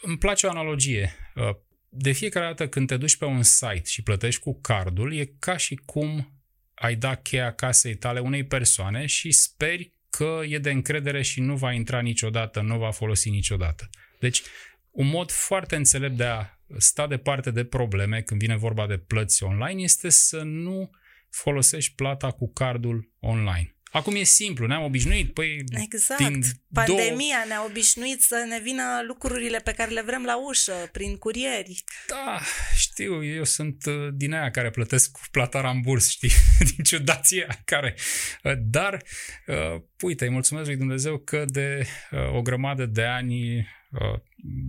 Îmi 0.03 0.19
place 0.19 0.47
o 0.47 0.51
analogie. 0.51 1.17
Uh, 1.35 1.57
de 1.89 2.13
fiecare 2.13 2.47
dată 2.47 2.69
când 2.69 2.87
te 2.87 2.97
duci 2.97 3.17
pe 3.17 3.25
un 3.25 3.43
site 3.43 3.83
și 3.85 4.03
plătești 4.03 4.41
cu 4.41 4.61
cardul, 4.61 5.15
e 5.15 5.35
ca 5.39 5.57
și 5.57 5.75
cum 5.75 6.35
ai 6.75 6.95
da 6.95 7.15
cheia 7.15 7.53
casei 7.53 7.97
tale 7.97 8.21
unei 8.21 8.45
persoane 8.45 9.07
și 9.07 9.31
speri 9.31 9.85
că 9.85 10.01
că 10.11 10.41
e 10.49 10.59
de 10.59 10.71
încredere 10.71 11.23
și 11.23 11.41
nu 11.41 11.57
va 11.57 11.73
intra 11.73 12.01
niciodată, 12.01 12.61
nu 12.61 12.79
va 12.79 12.91
folosi 12.91 13.31
niciodată. 13.31 13.91
Deci, 14.21 14.43
un 14.91 15.07
mod 15.07 15.31
foarte 15.31 15.77
înțelept 15.77 16.17
de 16.17 16.25
a 16.25 16.47
sta 16.79 17.07
departe 17.07 17.51
de 17.51 17.65
probleme 17.65 18.23
când 18.23 18.41
vine 18.41 18.57
vorba 18.57 18.87
de 18.87 18.99
plăți 18.99 19.43
online 19.43 19.83
este 19.83 20.09
să 20.09 20.43
nu 20.43 20.91
folosești 21.31 21.95
plata 21.95 22.31
cu 22.31 22.53
cardul 22.53 23.13
online. 23.21 23.77
Acum 23.93 24.15
e 24.15 24.23
simplu, 24.23 24.67
ne-am 24.67 24.83
obișnuit. 24.83 25.33
Păi, 25.33 25.65
exact. 25.83 26.23
Din 26.23 26.43
Pandemia 26.73 27.15
două... 27.17 27.45
ne-a 27.47 27.65
obișnuit 27.65 28.23
să 28.23 28.45
ne 28.49 28.61
vină 28.61 28.83
lucrurile 29.07 29.59
pe 29.59 29.73
care 29.73 29.91
le 29.91 30.03
vrem 30.03 30.25
la 30.25 30.47
ușă, 30.49 30.89
prin 30.93 31.17
curieri. 31.17 31.85
Da, 32.07 32.41
știu, 32.77 33.25
eu 33.25 33.45
sunt 33.45 33.85
uh, 33.87 34.09
din 34.13 34.33
aia 34.33 34.51
care 34.51 34.71
plătesc 34.71 35.11
cu 35.11 35.21
plata 35.31 35.61
ramburs, 35.61 36.09
știi, 36.09 36.31
din 36.75 36.85
ciudația 36.85 37.47
care... 37.65 37.95
Uh, 38.43 38.53
dar, 38.59 39.03
uh, 39.47 39.83
uite, 40.01 40.25
îi 40.25 40.31
mulțumesc 40.31 40.67
lui 40.67 40.77
Dumnezeu 40.77 41.19
că 41.19 41.45
de 41.49 41.87
uh, 42.11 42.35
o 42.35 42.43
grămadă 42.43 42.87
de 42.87 43.03
ani 43.03 43.57
uh, 43.91 44.21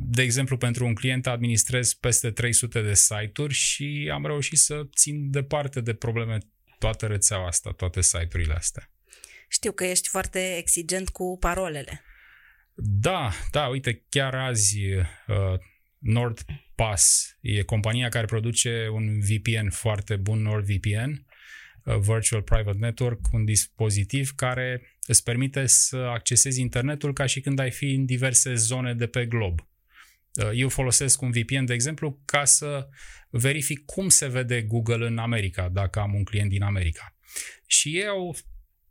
de 0.06 0.22
exemplu, 0.22 0.58
pentru 0.58 0.86
un 0.86 0.94
client 0.94 1.28
administrez 1.28 1.94
peste 1.94 2.32
300 2.32 2.82
de 2.82 2.94
site-uri 2.94 3.54
și 3.54 4.10
am 4.14 4.26
reușit 4.26 4.58
să 4.58 4.88
țin 4.96 5.32
departe 5.32 5.82
de 5.82 5.94
probleme 5.94 6.38
toată 6.80 7.06
rețeaua 7.06 7.48
asta, 7.48 7.72
toate 7.72 8.02
site-urile 8.02 8.54
astea. 8.54 8.91
Știu 9.52 9.72
că 9.72 9.84
ești 9.84 10.08
foarte 10.08 10.56
exigent 10.58 11.10
cu 11.10 11.38
parolele. 11.40 12.04
Da, 12.76 13.32
da, 13.52 13.68
uite, 13.68 14.06
chiar 14.10 14.36
azi 14.36 14.78
uh, 15.28 15.60
NordPass 15.98 17.38
e 17.42 17.62
compania 17.62 18.10
care 18.10 18.26
produce 18.26 18.88
un 18.92 19.20
VPN 19.20 19.70
foarte 19.70 20.16
bun, 20.16 20.42
NordVPN, 20.42 21.26
uh, 21.84 21.98
Virtual 22.00 22.42
Private 22.42 22.78
Network, 22.78 23.20
un 23.32 23.46
dispozitiv 23.46 24.32
care 24.36 24.98
îți 25.08 25.24
permite 25.24 25.66
să 25.66 25.98
accesezi 25.98 26.62
internetul 26.62 27.14
ca 27.14 27.26
și 27.26 27.42
când 27.42 27.60
ai 27.60 27.72
fi 27.72 27.94
în 27.94 28.06
diverse 28.06 28.54
zone 28.54 28.94
de 28.94 29.08
pe 29.08 29.26
glob. 29.26 29.60
Uh, 29.60 30.50
eu 30.54 30.70
folosesc 30.70 31.22
un 31.22 31.32
VPN, 31.32 31.66
de 31.66 31.74
exemplu, 31.74 32.22
ca 32.26 32.46
să 32.46 32.88
verific 33.30 33.86
cum 33.86 34.10
se 34.10 34.28
vede 34.28 34.62
Google 34.62 35.08
în 35.08 35.18
America, 35.18 35.70
dacă 35.70 36.00
am 36.00 36.14
un 36.14 36.24
client 36.24 36.50
din 36.50 36.64
America. 36.64 37.16
Și 37.66 37.98
ei 37.98 38.08
au 38.08 38.36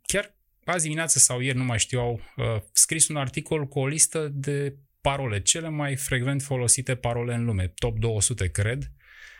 chiar 0.01 0.39
azi 0.65 0.83
dimineață 0.83 1.19
sau 1.19 1.39
ieri, 1.39 1.57
nu 1.57 1.63
mai 1.63 1.79
știu, 1.79 1.99
au 1.99 2.21
uh, 2.35 2.61
scris 2.71 3.07
un 3.07 3.15
articol 3.15 3.67
cu 3.67 3.79
o 3.79 3.87
listă 3.87 4.27
de 4.33 4.75
parole, 5.01 5.41
cele 5.41 5.69
mai 5.69 5.95
frecvent 5.95 6.41
folosite 6.41 6.95
parole 6.95 7.33
în 7.33 7.45
lume, 7.45 7.67
top 7.67 7.99
200, 7.99 8.49
cred. 8.49 8.91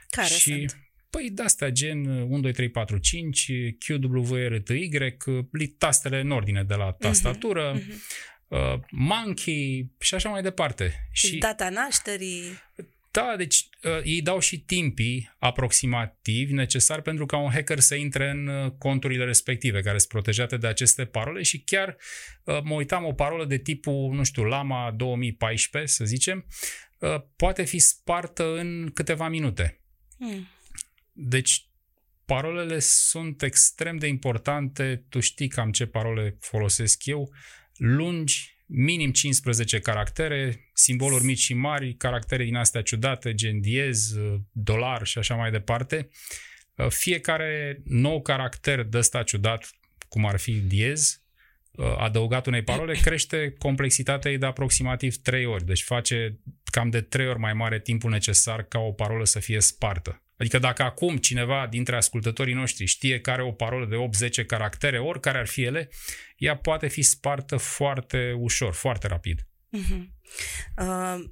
Care 0.10 0.28
și, 0.28 0.40
sunt? 0.40 0.78
Păi 1.10 1.30
de-astea 1.30 1.70
gen 1.70 2.06
1, 2.06 2.40
2, 2.40 2.52
3, 2.52 2.70
4, 2.70 2.98
5, 2.98 3.52
QWRTY, 3.86 5.68
tastele 5.78 6.20
în 6.20 6.32
ordine 6.32 6.64
de 6.64 6.74
la 6.74 6.86
mhm, 6.86 6.98
tastatură, 7.00 7.80
uh-huh, 7.80 7.84
uh-huh. 7.84 8.40
Uh, 8.52 8.80
monkey 8.90 9.92
și 10.00 10.16
așa 10.16 10.30
mai 10.30 10.42
departe. 10.42 11.08
Și 11.12 11.38
data 11.38 11.70
nașterii. 11.70 12.44
Da, 13.12 13.34
deci 13.38 13.56
uh, 13.56 13.71
ei 14.04 14.22
dau 14.22 14.40
și 14.40 14.60
timpii 14.60 15.36
aproximativi 15.40 16.54
necesari 16.54 17.02
pentru 17.02 17.26
ca 17.26 17.38
un 17.38 17.52
hacker 17.52 17.80
să 17.80 17.96
intre 17.96 18.30
în 18.30 18.48
uh, 18.48 18.72
conturile 18.72 19.26
respective, 19.26 19.82
care 19.82 19.98
sunt 19.98 20.10
protejate 20.10 20.58
de 20.58 20.68
aceste 20.68 21.06
parole 21.06 21.42
și 21.42 21.62
chiar 21.64 21.98
uh, 22.44 22.60
mă 22.64 22.74
uitam 22.74 23.06
o 23.06 23.14
parolă 23.14 23.46
de 23.46 23.58
tipul, 23.58 24.14
nu 24.14 24.24
știu, 24.24 24.44
Lama 24.44 24.92
2014, 24.92 25.94
să 25.94 26.06
zicem, 26.06 26.46
uh, 27.00 27.16
poate 27.36 27.64
fi 27.64 27.80
spartă 27.80 28.58
în 28.58 28.92
câteva 28.94 29.28
minute. 29.28 29.82
Hmm. 30.18 30.48
Deci 31.12 31.66
parolele 32.26 32.80
sunt 32.80 33.42
extrem 33.42 33.98
de 33.98 34.08
importante, 34.08 35.06
tu 35.10 35.20
știi 35.20 35.48
cam 35.48 35.72
ce 35.72 35.86
parole 35.86 36.38
folosesc 36.40 37.06
eu, 37.06 37.34
lungi, 37.76 38.61
minim 38.74 39.12
15 39.12 39.80
caractere, 39.80 40.70
simboluri 40.74 41.24
mici 41.24 41.40
și 41.40 41.54
mari, 41.54 41.94
caractere 41.94 42.44
din 42.44 42.56
astea 42.56 42.82
ciudate, 42.82 43.34
gen 43.34 43.62
diez, 43.62 44.16
dolar 44.52 45.06
și 45.06 45.18
așa 45.18 45.36
mai 45.36 45.52
departe. 45.52 46.10
Uh, 46.76 46.88
fiecare 46.90 47.82
nou 47.86 48.22
caracter 48.22 48.84
de 48.84 48.98
ăsta 48.98 49.24
ciudat, 49.24 49.70
cum 50.10 50.26
ar 50.26 50.40
fi 50.40 50.52
diez, 50.52 51.22
uh, 51.72 51.96
adăugat 51.98 52.46
unei 52.46 52.64
parole, 52.64 52.94
crește 52.94 53.56
complexitatea 53.58 54.32
ei 54.32 54.38
de 54.38 54.46
aproximativ 54.46 55.16
3 55.16 55.46
ori. 55.46 55.66
Deci 55.66 55.84
face 55.84 56.40
cam 56.64 56.90
de 56.90 57.02
3 57.02 57.28
ori 57.28 57.40
mai 57.40 57.54
mare 57.54 57.80
timpul 57.80 58.10
necesar 58.10 58.64
ca 58.64 58.80
o 58.80 58.92
parolă 58.92 59.26
să 59.26 59.40
fie 59.40 59.60
spartă. 59.60 60.22
Adică 60.42 60.60
dacă 60.60 60.84
acum 60.84 61.18
cineva 61.18 61.68
dintre 61.70 61.96
ascultătorii 61.96 62.54
noștri 62.54 62.86
știe 62.86 63.20
că 63.20 63.32
are 63.32 63.44
o 63.44 63.52
parolă 63.52 63.86
de 63.86 64.28
8-10 64.44 64.46
caractere, 64.46 65.00
oricare 65.00 65.38
ar 65.38 65.48
fi 65.48 65.64
ele, 65.64 65.90
ea 66.38 66.58
poate 66.58 66.88
fi 66.88 67.02
spartă 67.02 67.58
foarte 67.58 68.36
ușor, 68.38 68.74
foarte 68.74 69.08
rapid. 69.08 69.48
Uh-huh. 69.78 70.04
Uh, 70.78 71.30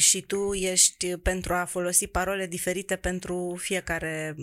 și 0.00 0.20
tu 0.20 0.52
ești 0.52 1.16
pentru 1.16 1.54
a 1.54 1.64
folosi 1.64 2.06
parole 2.06 2.46
diferite 2.46 2.96
pentru 2.96 3.56
fiecare 3.58 4.34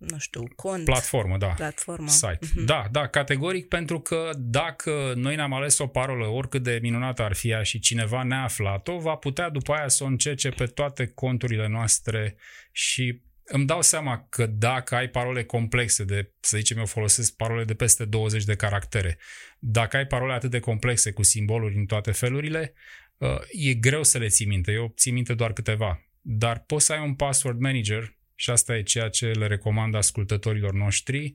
nu 0.00 0.18
știu, 0.18 0.48
cont. 0.56 0.84
Platformă, 0.84 1.36
da. 1.36 1.46
Platformă. 1.46 2.08
Site. 2.08 2.38
Uh-huh. 2.46 2.64
Da, 2.64 2.88
da, 2.90 3.06
categoric, 3.06 3.68
pentru 3.68 4.00
că 4.00 4.30
dacă 4.36 5.12
noi 5.16 5.34
ne-am 5.34 5.52
ales 5.52 5.78
o 5.78 5.86
parolă, 5.86 6.26
oricât 6.26 6.62
de 6.62 6.78
minunată 6.82 7.22
ar 7.22 7.34
fi 7.34 7.48
ea 7.48 7.62
și 7.62 7.78
cineva 7.78 8.22
ne-a 8.22 8.42
aflat-o, 8.42 8.98
va 8.98 9.14
putea 9.14 9.48
după 9.48 9.72
aia 9.72 9.88
să 9.88 10.04
o 10.04 10.06
încerce 10.06 10.48
pe 10.48 10.66
toate 10.66 11.06
conturile 11.06 11.68
noastre 11.68 12.36
și 12.72 13.20
îmi 13.44 13.66
dau 13.66 13.82
seama 13.82 14.26
că 14.28 14.46
dacă 14.46 14.94
ai 14.94 15.08
parole 15.08 15.44
complexe 15.44 16.04
de, 16.04 16.30
să 16.40 16.56
zicem 16.56 16.78
eu 16.78 16.86
folosesc 16.86 17.36
parole 17.36 17.64
de 17.64 17.74
peste 17.74 18.04
20 18.04 18.44
de 18.44 18.54
caractere, 18.54 19.18
dacă 19.58 19.96
ai 19.96 20.06
parole 20.06 20.32
atât 20.32 20.50
de 20.50 20.60
complexe 20.60 21.10
cu 21.10 21.22
simboluri 21.22 21.76
în 21.76 21.86
toate 21.86 22.10
felurile, 22.10 22.72
uh, 23.16 23.38
e 23.50 23.74
greu 23.74 24.02
să 24.02 24.18
le 24.18 24.28
ții 24.28 24.46
minte. 24.46 24.72
Eu 24.72 24.92
țin 24.96 25.14
minte 25.14 25.34
doar 25.34 25.52
câteva. 25.52 26.02
Dar 26.20 26.58
poți 26.58 26.84
să 26.84 26.92
ai 26.92 27.00
un 27.02 27.14
password 27.14 27.60
manager 27.60 28.18
și 28.40 28.50
asta 28.50 28.76
e 28.76 28.82
ceea 28.82 29.08
ce 29.08 29.26
le 29.26 29.46
recomand 29.46 29.94
ascultătorilor 29.94 30.72
noștri, 30.72 31.32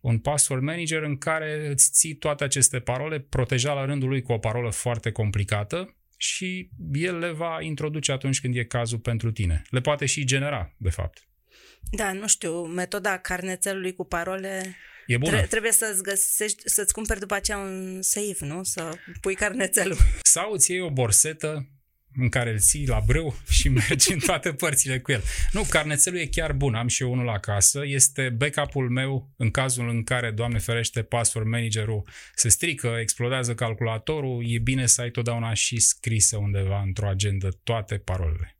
un 0.00 0.18
password 0.18 0.62
manager 0.62 1.02
în 1.02 1.18
care 1.18 1.68
îți 1.68 1.90
ții 1.92 2.14
toate 2.14 2.44
aceste 2.44 2.80
parole, 2.80 3.20
proteja 3.20 3.72
la 3.72 3.84
rândul 3.84 4.08
lui 4.08 4.22
cu 4.22 4.32
o 4.32 4.38
parolă 4.38 4.70
foarte 4.70 5.10
complicată 5.10 5.96
și 6.16 6.70
el 6.92 7.18
le 7.18 7.30
va 7.30 7.58
introduce 7.60 8.12
atunci 8.12 8.40
când 8.40 8.56
e 8.56 8.64
cazul 8.64 8.98
pentru 8.98 9.32
tine. 9.32 9.62
Le 9.70 9.80
poate 9.80 10.06
și 10.06 10.24
genera, 10.24 10.74
de 10.76 10.90
fapt. 10.90 11.28
Da, 11.90 12.12
nu 12.12 12.26
știu, 12.26 12.64
metoda 12.64 13.18
carnețelului 13.18 13.94
cu 13.94 14.04
parole 14.04 14.76
E 15.06 15.16
bună. 15.16 15.36
Tre- 15.36 15.46
trebuie 15.46 15.72
să-ți 15.72 16.02
găsești, 16.02 16.62
să-ți 16.64 16.92
cumperi 16.92 17.20
după 17.20 17.34
aceea 17.34 17.58
un 17.58 18.02
safe, 18.02 18.44
nu? 18.44 18.62
Să 18.62 18.98
pui 19.20 19.34
carnețelul. 19.34 19.96
Sau 20.22 20.52
îți 20.52 20.70
iei 20.70 20.80
o 20.80 20.90
borsetă 20.90 21.68
în 22.16 22.28
care 22.28 22.50
îl 22.50 22.58
ții 22.58 22.86
la 22.86 23.02
brâu 23.06 23.36
și 23.58 23.68
mergi 23.68 24.12
în 24.12 24.18
toate 24.18 24.52
părțile 24.52 25.00
cu 25.00 25.12
el. 25.12 25.22
Nu, 25.52 25.62
carnețelul 25.62 26.18
e 26.18 26.26
chiar 26.26 26.52
bun, 26.52 26.74
am 26.74 26.88
și 26.88 27.02
eu 27.02 27.12
unul 27.12 27.28
acasă, 27.28 27.82
este 27.84 28.28
backup-ul 28.28 28.90
meu 28.90 29.30
în 29.36 29.50
cazul 29.50 29.88
în 29.88 30.04
care, 30.04 30.30
Doamne 30.30 30.58
ferește, 30.58 31.02
password 31.02 31.46
managerul 31.46 32.08
se 32.34 32.48
strică, 32.48 32.96
explodează 33.00 33.54
calculatorul, 33.54 34.44
e 34.46 34.58
bine 34.58 34.86
să 34.86 35.00
ai 35.00 35.10
totdeauna 35.10 35.54
și 35.54 35.80
scrisă 35.80 36.36
undeva 36.36 36.82
într-o 36.82 37.08
agendă 37.08 37.48
toate 37.62 37.98
parolele. 37.98 38.58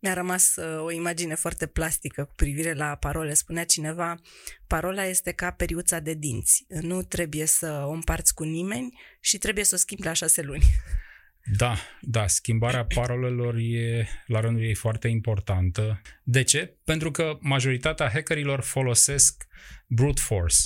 Mi-a 0.00 0.14
rămas 0.14 0.56
uh, 0.56 0.84
o 0.84 0.90
imagine 0.90 1.34
foarte 1.34 1.66
plastică 1.66 2.24
cu 2.24 2.34
privire 2.34 2.72
la 2.72 2.96
parole. 2.96 3.34
Spunea 3.34 3.64
cineva, 3.64 4.20
parola 4.66 5.04
este 5.04 5.32
ca 5.32 5.50
periuța 5.50 5.98
de 5.98 6.14
dinți. 6.14 6.64
Nu 6.68 7.02
trebuie 7.02 7.46
să 7.46 7.84
o 7.86 7.90
împarți 7.90 8.34
cu 8.34 8.44
nimeni 8.44 8.98
și 9.20 9.38
trebuie 9.38 9.64
să 9.64 9.74
o 9.74 9.78
schimbi 9.78 10.04
la 10.04 10.12
șase 10.12 10.42
luni. 10.42 10.62
Da, 11.56 11.76
da, 12.00 12.26
schimbarea 12.26 12.84
parolelor 12.84 13.54
e 13.56 14.08
la 14.26 14.40
rândul 14.40 14.64
ei 14.64 14.74
foarte 14.74 15.08
importantă. 15.08 16.00
De 16.22 16.42
ce? 16.42 16.76
Pentru 16.84 17.10
că 17.10 17.38
majoritatea 17.40 18.10
hackerilor 18.10 18.60
folosesc 18.60 19.46
brute 19.86 20.20
force. 20.20 20.56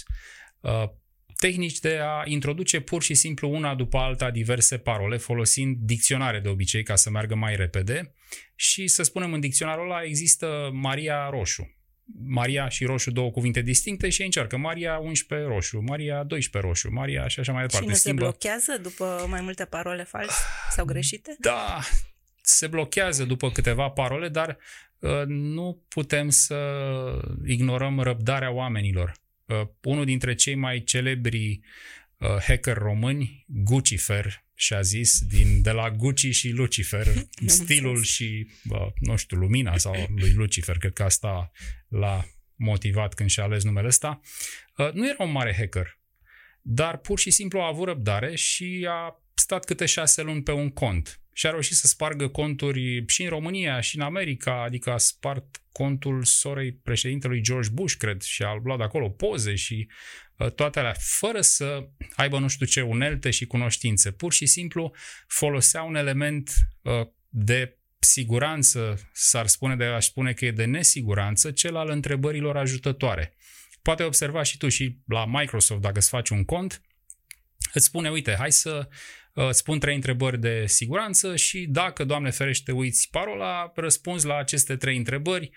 Uh, 0.60 0.84
tehnici 1.38 1.78
de 1.78 1.98
a 2.02 2.22
introduce 2.24 2.80
pur 2.80 3.02
și 3.02 3.14
simplu 3.14 3.50
una 3.50 3.74
după 3.74 3.98
alta 3.98 4.30
diverse 4.30 4.78
parole, 4.78 5.16
folosind 5.16 5.76
dicționare 5.76 6.40
de 6.40 6.48
obicei 6.48 6.82
ca 6.82 6.96
să 6.96 7.10
meargă 7.10 7.34
mai 7.34 7.56
repede 7.56 8.14
și 8.54 8.86
să 8.86 9.02
spunem 9.02 9.32
în 9.32 9.40
dicționarul 9.40 9.84
ăla 9.84 10.02
există 10.02 10.70
Maria 10.72 11.28
Roșu. 11.30 11.81
Maria 12.24 12.68
și 12.68 12.84
roșu 12.84 13.10
două 13.10 13.30
cuvinte 13.30 13.60
distincte 13.60 14.08
și 14.08 14.22
încearcă 14.22 14.56
Maria 14.56 14.98
11 14.98 15.48
roșu, 15.48 15.80
Maria 15.80 16.22
12 16.22 16.70
roșu, 16.70 16.90
Maria 16.90 17.28
și 17.28 17.40
așa 17.40 17.52
mai 17.52 17.60
departe. 17.62 17.84
Și 17.84 17.90
nu 17.90 17.96
Schimbă. 17.96 18.20
se 18.20 18.28
blochează 18.28 18.78
după 18.82 19.26
mai 19.28 19.40
multe 19.40 19.64
parole 19.64 20.02
false 20.02 20.34
sau 20.70 20.84
greșite? 20.84 21.36
Da, 21.38 21.80
se 22.40 22.66
blochează 22.66 23.24
după 23.24 23.50
câteva 23.50 23.88
parole, 23.88 24.28
dar 24.28 24.58
uh, 24.98 25.22
nu 25.26 25.82
putem 25.88 26.28
să 26.28 26.56
ignorăm 27.46 28.00
răbdarea 28.00 28.52
oamenilor. 28.52 29.12
Uh, 29.44 29.60
unul 29.82 30.04
dintre 30.04 30.34
cei 30.34 30.54
mai 30.54 30.82
celebri 30.82 31.60
uh, 32.16 32.28
hacker 32.46 32.76
români, 32.76 33.44
Gucifer, 33.46 34.44
și 34.54 34.74
a 34.74 34.80
zis 34.80 35.20
din, 35.20 35.62
de 35.62 35.70
la 35.70 35.90
Gucci 35.90 36.34
și 36.34 36.48
Lucifer, 36.48 37.06
stilul 37.46 38.02
și, 38.02 38.48
nu 39.00 39.16
știu, 39.16 39.36
lumina 39.36 39.76
sau 39.76 39.94
lui 40.16 40.32
Lucifer, 40.32 40.78
cred 40.78 40.92
că 40.92 41.02
asta 41.02 41.52
l-a 41.88 42.26
motivat 42.54 43.14
când 43.14 43.30
și-a 43.30 43.42
ales 43.42 43.64
numele 43.64 43.86
ăsta, 43.86 44.20
uh, 44.76 44.92
nu 44.92 45.08
era 45.08 45.24
un 45.24 45.30
mare 45.30 45.54
hacker. 45.58 46.00
dar 46.60 46.96
pur 46.96 47.18
și 47.18 47.30
simplu 47.30 47.60
a 47.60 47.66
avut 47.66 47.86
răbdare 47.86 48.34
și 48.34 48.86
a 48.90 49.22
stat 49.34 49.64
câte 49.64 49.86
șase 49.86 50.22
luni 50.22 50.42
pe 50.42 50.52
un 50.52 50.70
cont 50.70 51.21
și 51.32 51.46
a 51.46 51.50
reușit 51.50 51.76
să 51.76 51.86
spargă 51.86 52.28
conturi 52.28 53.04
și 53.06 53.22
în 53.22 53.28
România 53.28 53.80
și 53.80 53.96
în 53.96 54.02
America, 54.02 54.62
adică 54.62 54.90
a 54.90 54.98
spart 54.98 55.62
contul 55.72 56.24
sorei 56.24 56.72
președintelui 56.72 57.40
George 57.40 57.70
Bush, 57.72 57.94
cred, 57.98 58.22
și 58.22 58.42
a 58.42 58.60
luat 58.64 58.78
de 58.78 58.84
acolo 58.84 59.08
poze 59.08 59.54
și 59.54 59.88
uh, 60.36 60.50
toate 60.50 60.78
alea, 60.78 60.94
fără 60.98 61.40
să 61.40 61.88
aibă 62.16 62.38
nu 62.38 62.48
știu 62.48 62.66
ce 62.66 62.80
unelte 62.80 63.30
și 63.30 63.46
cunoștințe. 63.46 64.10
Pur 64.10 64.32
și 64.32 64.46
simplu 64.46 64.94
folosea 65.26 65.82
un 65.82 65.94
element 65.94 66.54
uh, 66.82 67.06
de 67.28 67.76
siguranță, 67.98 69.10
s-ar 69.12 69.46
spune, 69.46 69.76
de 69.76 69.84
aș 69.84 70.04
spune 70.04 70.32
că 70.32 70.44
e 70.44 70.50
de 70.50 70.64
nesiguranță, 70.64 71.50
cel 71.50 71.76
al 71.76 71.88
întrebărilor 71.88 72.56
ajutătoare. 72.56 73.34
Poate 73.82 74.02
observa 74.02 74.42
și 74.42 74.56
tu 74.56 74.68
și 74.68 74.98
la 75.06 75.26
Microsoft, 75.26 75.80
dacă 75.80 75.98
îți 75.98 76.08
faci 76.08 76.28
un 76.28 76.44
cont, 76.44 76.82
îți 77.72 77.84
spune, 77.84 78.10
uite, 78.10 78.34
hai 78.38 78.52
să 78.52 78.88
uh, 78.88 78.96
spun 79.50 79.78
trei 79.78 79.94
întrebări 79.94 80.40
de 80.40 80.66
siguranță 80.66 81.36
și 81.36 81.66
dacă, 81.68 82.04
Doamne 82.04 82.30
ferește, 82.30 82.72
uiți 82.72 83.08
parola, 83.10 83.72
răspunzi 83.74 84.26
la 84.26 84.36
aceste 84.36 84.76
trei 84.76 84.96
întrebări, 84.96 85.50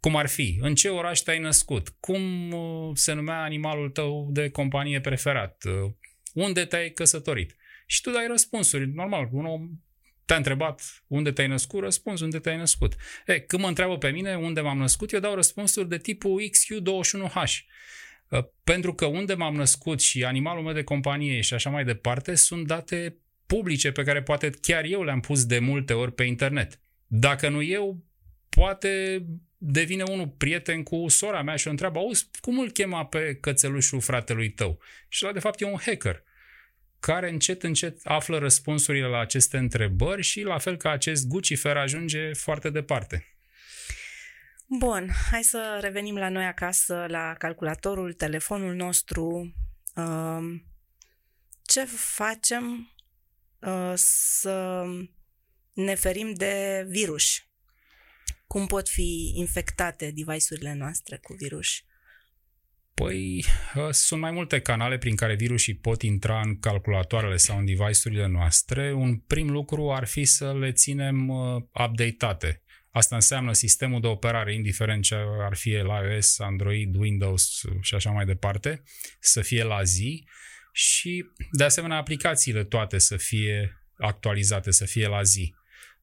cum 0.00 0.16
ar 0.16 0.28
fi, 0.28 0.58
în 0.60 0.74
ce 0.74 0.88
oraș 0.88 1.18
te-ai 1.18 1.38
născut, 1.38 1.88
cum 1.88 2.52
uh, 2.52 2.90
se 2.94 3.12
numea 3.12 3.42
animalul 3.42 3.90
tău 3.90 4.28
de 4.32 4.50
companie 4.50 5.00
preferat, 5.00 5.64
uh, 5.64 5.92
unde 6.34 6.64
te-ai 6.64 6.90
căsătorit. 6.90 7.56
Și 7.86 8.00
tu 8.00 8.10
dai 8.10 8.26
răspunsuri, 8.26 8.88
normal, 8.88 9.28
un 9.32 9.44
om 9.44 9.68
te-a 10.24 10.36
întrebat 10.36 11.04
unde 11.06 11.32
te-ai 11.32 11.48
născut, 11.48 11.82
răspuns 11.82 12.20
unde 12.20 12.38
te-ai 12.38 12.56
născut. 12.56 12.94
E, 13.26 13.40
când 13.40 13.62
mă 13.62 13.68
întreabă 13.68 13.98
pe 13.98 14.08
mine 14.08 14.36
unde 14.36 14.60
m-am 14.60 14.78
născut, 14.78 15.12
eu 15.12 15.20
dau 15.20 15.34
răspunsuri 15.34 15.88
de 15.88 15.98
tipul 15.98 16.42
XQ21H. 16.42 17.52
Uh, 18.30 18.44
pentru 18.64 18.94
că 18.94 19.06
unde 19.06 19.34
m-am 19.34 19.54
născut 19.54 20.00
și 20.00 20.24
animalul 20.24 20.62
meu 20.62 20.72
de 20.72 20.82
companie 20.82 21.40
și 21.40 21.54
așa 21.54 21.70
mai 21.70 21.84
departe 21.84 22.34
sunt 22.34 22.66
date 22.66 23.16
publice 23.46 23.92
pe 23.92 24.02
care 24.02 24.22
poate 24.22 24.50
chiar 24.60 24.84
eu 24.84 25.02
le-am 25.02 25.20
pus 25.20 25.44
de 25.44 25.58
multe 25.58 25.92
ori 25.92 26.12
pe 26.12 26.24
internet. 26.24 26.80
Dacă 27.06 27.48
nu 27.48 27.62
eu, 27.62 28.04
poate 28.48 29.24
devine 29.58 30.02
unul 30.02 30.28
prieten 30.28 30.82
cu 30.82 31.08
sora 31.08 31.42
mea 31.42 31.56
și 31.56 31.66
o 31.66 31.70
întreabă, 31.70 31.98
auzi, 31.98 32.28
cum 32.40 32.58
îl 32.58 32.70
chema 32.70 33.06
pe 33.06 33.34
cățelușul 33.40 34.00
fratelui 34.00 34.50
tău? 34.50 34.80
Și 35.08 35.22
la 35.22 35.32
de 35.32 35.38
fapt 35.38 35.60
e 35.60 35.64
un 35.64 35.78
hacker 35.78 36.22
care 37.00 37.30
încet, 37.30 37.62
încet 37.62 38.00
află 38.04 38.38
răspunsurile 38.38 39.06
la 39.06 39.18
aceste 39.18 39.56
întrebări 39.56 40.22
și 40.22 40.42
la 40.42 40.58
fel 40.58 40.76
ca 40.76 40.90
acest 40.90 41.28
Gucifer 41.28 41.76
ajunge 41.76 42.32
foarte 42.32 42.70
departe. 42.70 43.39
Bun, 44.78 45.10
hai 45.30 45.42
să 45.42 45.78
revenim 45.80 46.16
la 46.16 46.28
noi 46.28 46.44
acasă, 46.44 47.06
la 47.08 47.34
calculatorul, 47.38 48.12
telefonul 48.12 48.74
nostru. 48.74 49.54
Um, 49.94 50.64
ce 51.62 51.84
facem 51.84 52.90
uh, 53.60 53.92
să 53.94 54.84
ne 55.72 55.94
ferim 55.94 56.32
de 56.32 56.84
virus? 56.88 57.44
Cum 58.46 58.66
pot 58.66 58.88
fi 58.88 59.32
infectate 59.34 60.10
device-urile 60.10 60.74
noastre 60.74 61.16
cu 61.16 61.34
virus? 61.34 61.68
Păi 62.94 63.44
ă, 63.76 63.92
sunt 63.92 64.20
mai 64.20 64.30
multe 64.30 64.60
canale 64.60 64.98
prin 64.98 65.16
care 65.16 65.34
virusii 65.34 65.76
pot 65.76 66.02
intra 66.02 66.40
în 66.40 66.58
calculatoarele 66.58 67.36
sau 67.36 67.58
în 67.58 67.64
device-urile 67.64 68.26
noastre. 68.26 68.92
Un 68.92 69.16
prim 69.16 69.50
lucru 69.50 69.92
ar 69.92 70.06
fi 70.06 70.24
să 70.24 70.58
le 70.58 70.72
ținem 70.72 71.30
ă, 71.30 71.68
updateate. 71.84 72.62
Asta 72.90 73.14
înseamnă 73.14 73.52
sistemul 73.52 74.00
de 74.00 74.06
operare, 74.06 74.54
indiferent 74.54 75.02
ce 75.02 75.14
ar 75.40 75.56
fi 75.56 75.70
la 75.70 76.00
iOS, 76.00 76.38
Android, 76.38 76.94
Windows 76.94 77.64
și 77.80 77.94
așa 77.94 78.10
mai 78.10 78.24
departe, 78.24 78.82
să 79.20 79.40
fie 79.40 79.62
la 79.62 79.82
zi 79.82 80.28
și, 80.72 81.24
de 81.52 81.64
asemenea, 81.64 81.96
aplicațiile 81.96 82.64
toate 82.64 82.98
să 82.98 83.16
fie 83.16 83.82
actualizate, 83.96 84.70
să 84.70 84.84
fie 84.84 85.06
la 85.06 85.22
zi. 85.22 85.54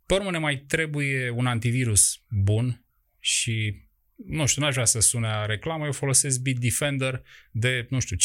Pe 0.05 0.13
urmă 0.13 0.31
ne 0.31 0.37
mai 0.37 0.57
trebuie 0.57 1.29
un 1.29 1.45
antivirus 1.45 2.23
bun 2.29 2.85
și 3.19 3.85
nu 4.25 4.45
știu, 4.45 4.61
n-aș 4.61 4.73
vrea 4.73 4.85
să 4.85 4.99
sune 4.99 5.27
a 5.27 5.45
reclamă, 5.45 5.85
eu 5.85 5.91
folosesc 5.91 6.39
Bitdefender 6.39 7.23
de, 7.51 7.87
nu 7.89 7.99
știu, 7.99 8.15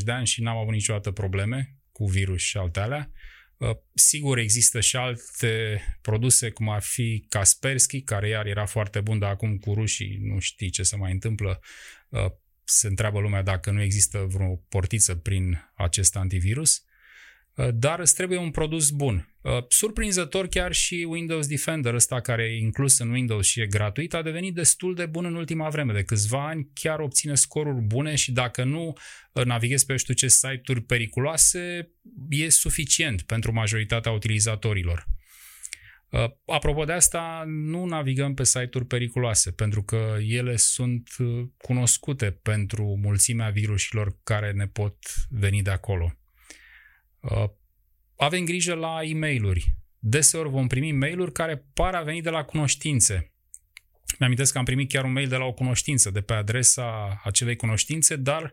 15-20 0.00 0.02
de 0.04 0.12
ani 0.12 0.26
și 0.26 0.42
n-am 0.42 0.56
avut 0.56 0.72
niciodată 0.72 1.10
probleme 1.10 1.76
cu 1.92 2.06
virus 2.06 2.40
și 2.40 2.56
alte 2.56 2.80
alea. 2.80 3.12
Uh, 3.62 3.76
sigur, 3.94 4.38
există 4.38 4.80
și 4.80 4.96
alte 4.96 5.80
produse, 6.00 6.50
cum 6.50 6.68
ar 6.68 6.82
fi 6.82 7.24
Kaspersky, 7.28 8.02
care 8.02 8.28
iar 8.28 8.46
era 8.46 8.66
foarte 8.66 9.00
bun, 9.00 9.18
dar 9.18 9.30
acum 9.30 9.58
cu 9.58 9.74
rușii 9.74 10.18
nu 10.22 10.38
știi 10.38 10.70
ce 10.70 10.82
se 10.82 10.96
mai 10.96 11.12
întâmplă. 11.12 11.60
Uh, 12.08 12.26
se 12.64 12.86
întreabă 12.86 13.20
lumea 13.20 13.42
dacă 13.42 13.70
nu 13.70 13.82
există 13.82 14.26
vreo 14.28 14.56
portiță 14.68 15.14
prin 15.14 15.72
acest 15.74 16.16
antivirus. 16.16 16.84
Uh, 17.54 17.68
dar 17.74 18.00
îți 18.00 18.14
trebuie 18.14 18.38
un 18.38 18.50
produs 18.50 18.90
bun. 18.90 19.34
Uh, 19.40 19.52
surprinzător 19.68 20.46
chiar 20.46 20.72
și 20.72 21.06
Windows 21.08 21.46
Defender 21.46 21.94
ăsta 21.94 22.20
care 22.20 22.42
e 22.42 22.58
inclus 22.58 22.98
în 22.98 23.10
Windows 23.10 23.46
și 23.46 23.60
e 23.60 23.66
gratuit 23.66 24.14
a 24.14 24.22
devenit 24.22 24.54
destul 24.54 24.94
de 24.94 25.06
bun 25.06 25.24
în 25.24 25.34
ultima 25.34 25.68
vreme. 25.68 25.92
De 25.92 26.02
câțiva 26.02 26.48
ani 26.48 26.70
chiar 26.74 27.00
obține 27.00 27.34
scoruri 27.34 27.80
bune 27.80 28.14
și 28.14 28.32
dacă 28.32 28.64
nu 28.64 28.92
uh, 29.32 29.44
navighezi 29.44 29.86
pe 29.86 29.96
știu 29.96 30.14
ce 30.14 30.28
site-uri 30.28 30.80
periculoase, 30.80 31.90
e 32.28 32.48
suficient 32.48 33.22
pentru 33.22 33.52
majoritatea 33.52 34.12
utilizatorilor. 34.12 35.06
Apropo 36.46 36.84
de 36.84 36.92
asta, 36.92 37.44
nu 37.46 37.84
navigăm 37.84 38.34
pe 38.34 38.44
site-uri 38.44 38.86
periculoase, 38.86 39.50
pentru 39.50 39.82
că 39.82 40.16
ele 40.28 40.56
sunt 40.56 41.08
cunoscute 41.58 42.30
pentru 42.30 42.98
mulțimea 43.02 43.48
virusilor 43.48 44.16
care 44.22 44.52
ne 44.52 44.66
pot 44.66 44.96
veni 45.28 45.62
de 45.62 45.70
acolo. 45.70 46.21
Uh, 47.22 47.44
avem 48.16 48.44
grijă 48.44 48.74
la 48.74 49.02
e 49.02 49.14
mail 49.14 49.62
Deseori 49.98 50.48
vom 50.48 50.66
primi 50.66 50.92
mail-uri 50.92 51.32
care 51.32 51.66
par 51.74 51.94
a 51.94 52.02
veni 52.02 52.22
de 52.22 52.30
la 52.30 52.44
cunoștințe. 52.44 53.32
Mi-amintesc 54.18 54.52
că 54.52 54.58
am 54.58 54.64
primit 54.64 54.90
chiar 54.90 55.04
un 55.04 55.12
mail 55.12 55.28
de 55.28 55.36
la 55.36 55.44
o 55.44 55.52
cunoștință, 55.52 56.10
de 56.10 56.20
pe 56.20 56.32
adresa 56.32 57.20
acelei 57.24 57.56
cunoștințe, 57.56 58.16
dar 58.16 58.52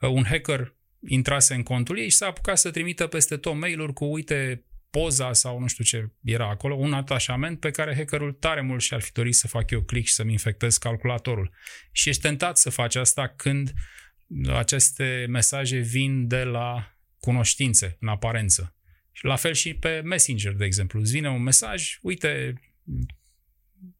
uh, 0.00 0.08
un 0.10 0.24
hacker 0.24 0.76
intrase 1.08 1.54
în 1.54 1.62
contul 1.62 1.98
ei 1.98 2.08
și 2.08 2.16
s-a 2.16 2.26
apucat 2.26 2.58
să 2.58 2.70
trimită 2.70 3.06
peste 3.06 3.36
tot 3.36 3.54
mail-uri 3.54 3.92
cu, 3.92 4.04
uite, 4.04 4.64
poza 4.90 5.32
sau 5.32 5.58
nu 5.58 5.66
știu 5.66 5.84
ce 5.84 6.10
era 6.24 6.48
acolo, 6.48 6.74
un 6.74 6.92
atașament 6.92 7.60
pe 7.60 7.70
care 7.70 7.94
hackerul 7.94 8.32
tare 8.32 8.60
mult 8.60 8.80
și-ar 8.80 9.00
fi 9.00 9.12
dorit 9.12 9.34
să 9.34 9.48
fac 9.48 9.70
eu 9.70 9.82
click 9.82 10.06
și 10.06 10.12
să-mi 10.12 10.32
infectez 10.32 10.76
calculatorul. 10.76 11.50
Și 11.92 12.08
ești 12.08 12.22
tentat 12.22 12.58
să 12.58 12.70
faci 12.70 12.94
asta 12.94 13.28
când 13.28 13.72
aceste 14.48 15.26
mesaje 15.28 15.78
vin 15.78 16.26
de 16.26 16.42
la 16.42 16.99
cunoștințe 17.20 17.96
în 18.00 18.08
aparență. 18.08 18.74
Și 19.12 19.24
la 19.24 19.36
fel 19.36 19.52
și 19.52 19.74
pe 19.74 20.00
Messenger, 20.04 20.52
de 20.52 20.64
exemplu. 20.64 21.00
Îți 21.00 21.12
vine 21.12 21.30
un 21.30 21.42
mesaj, 21.42 21.98
uite, 22.02 22.60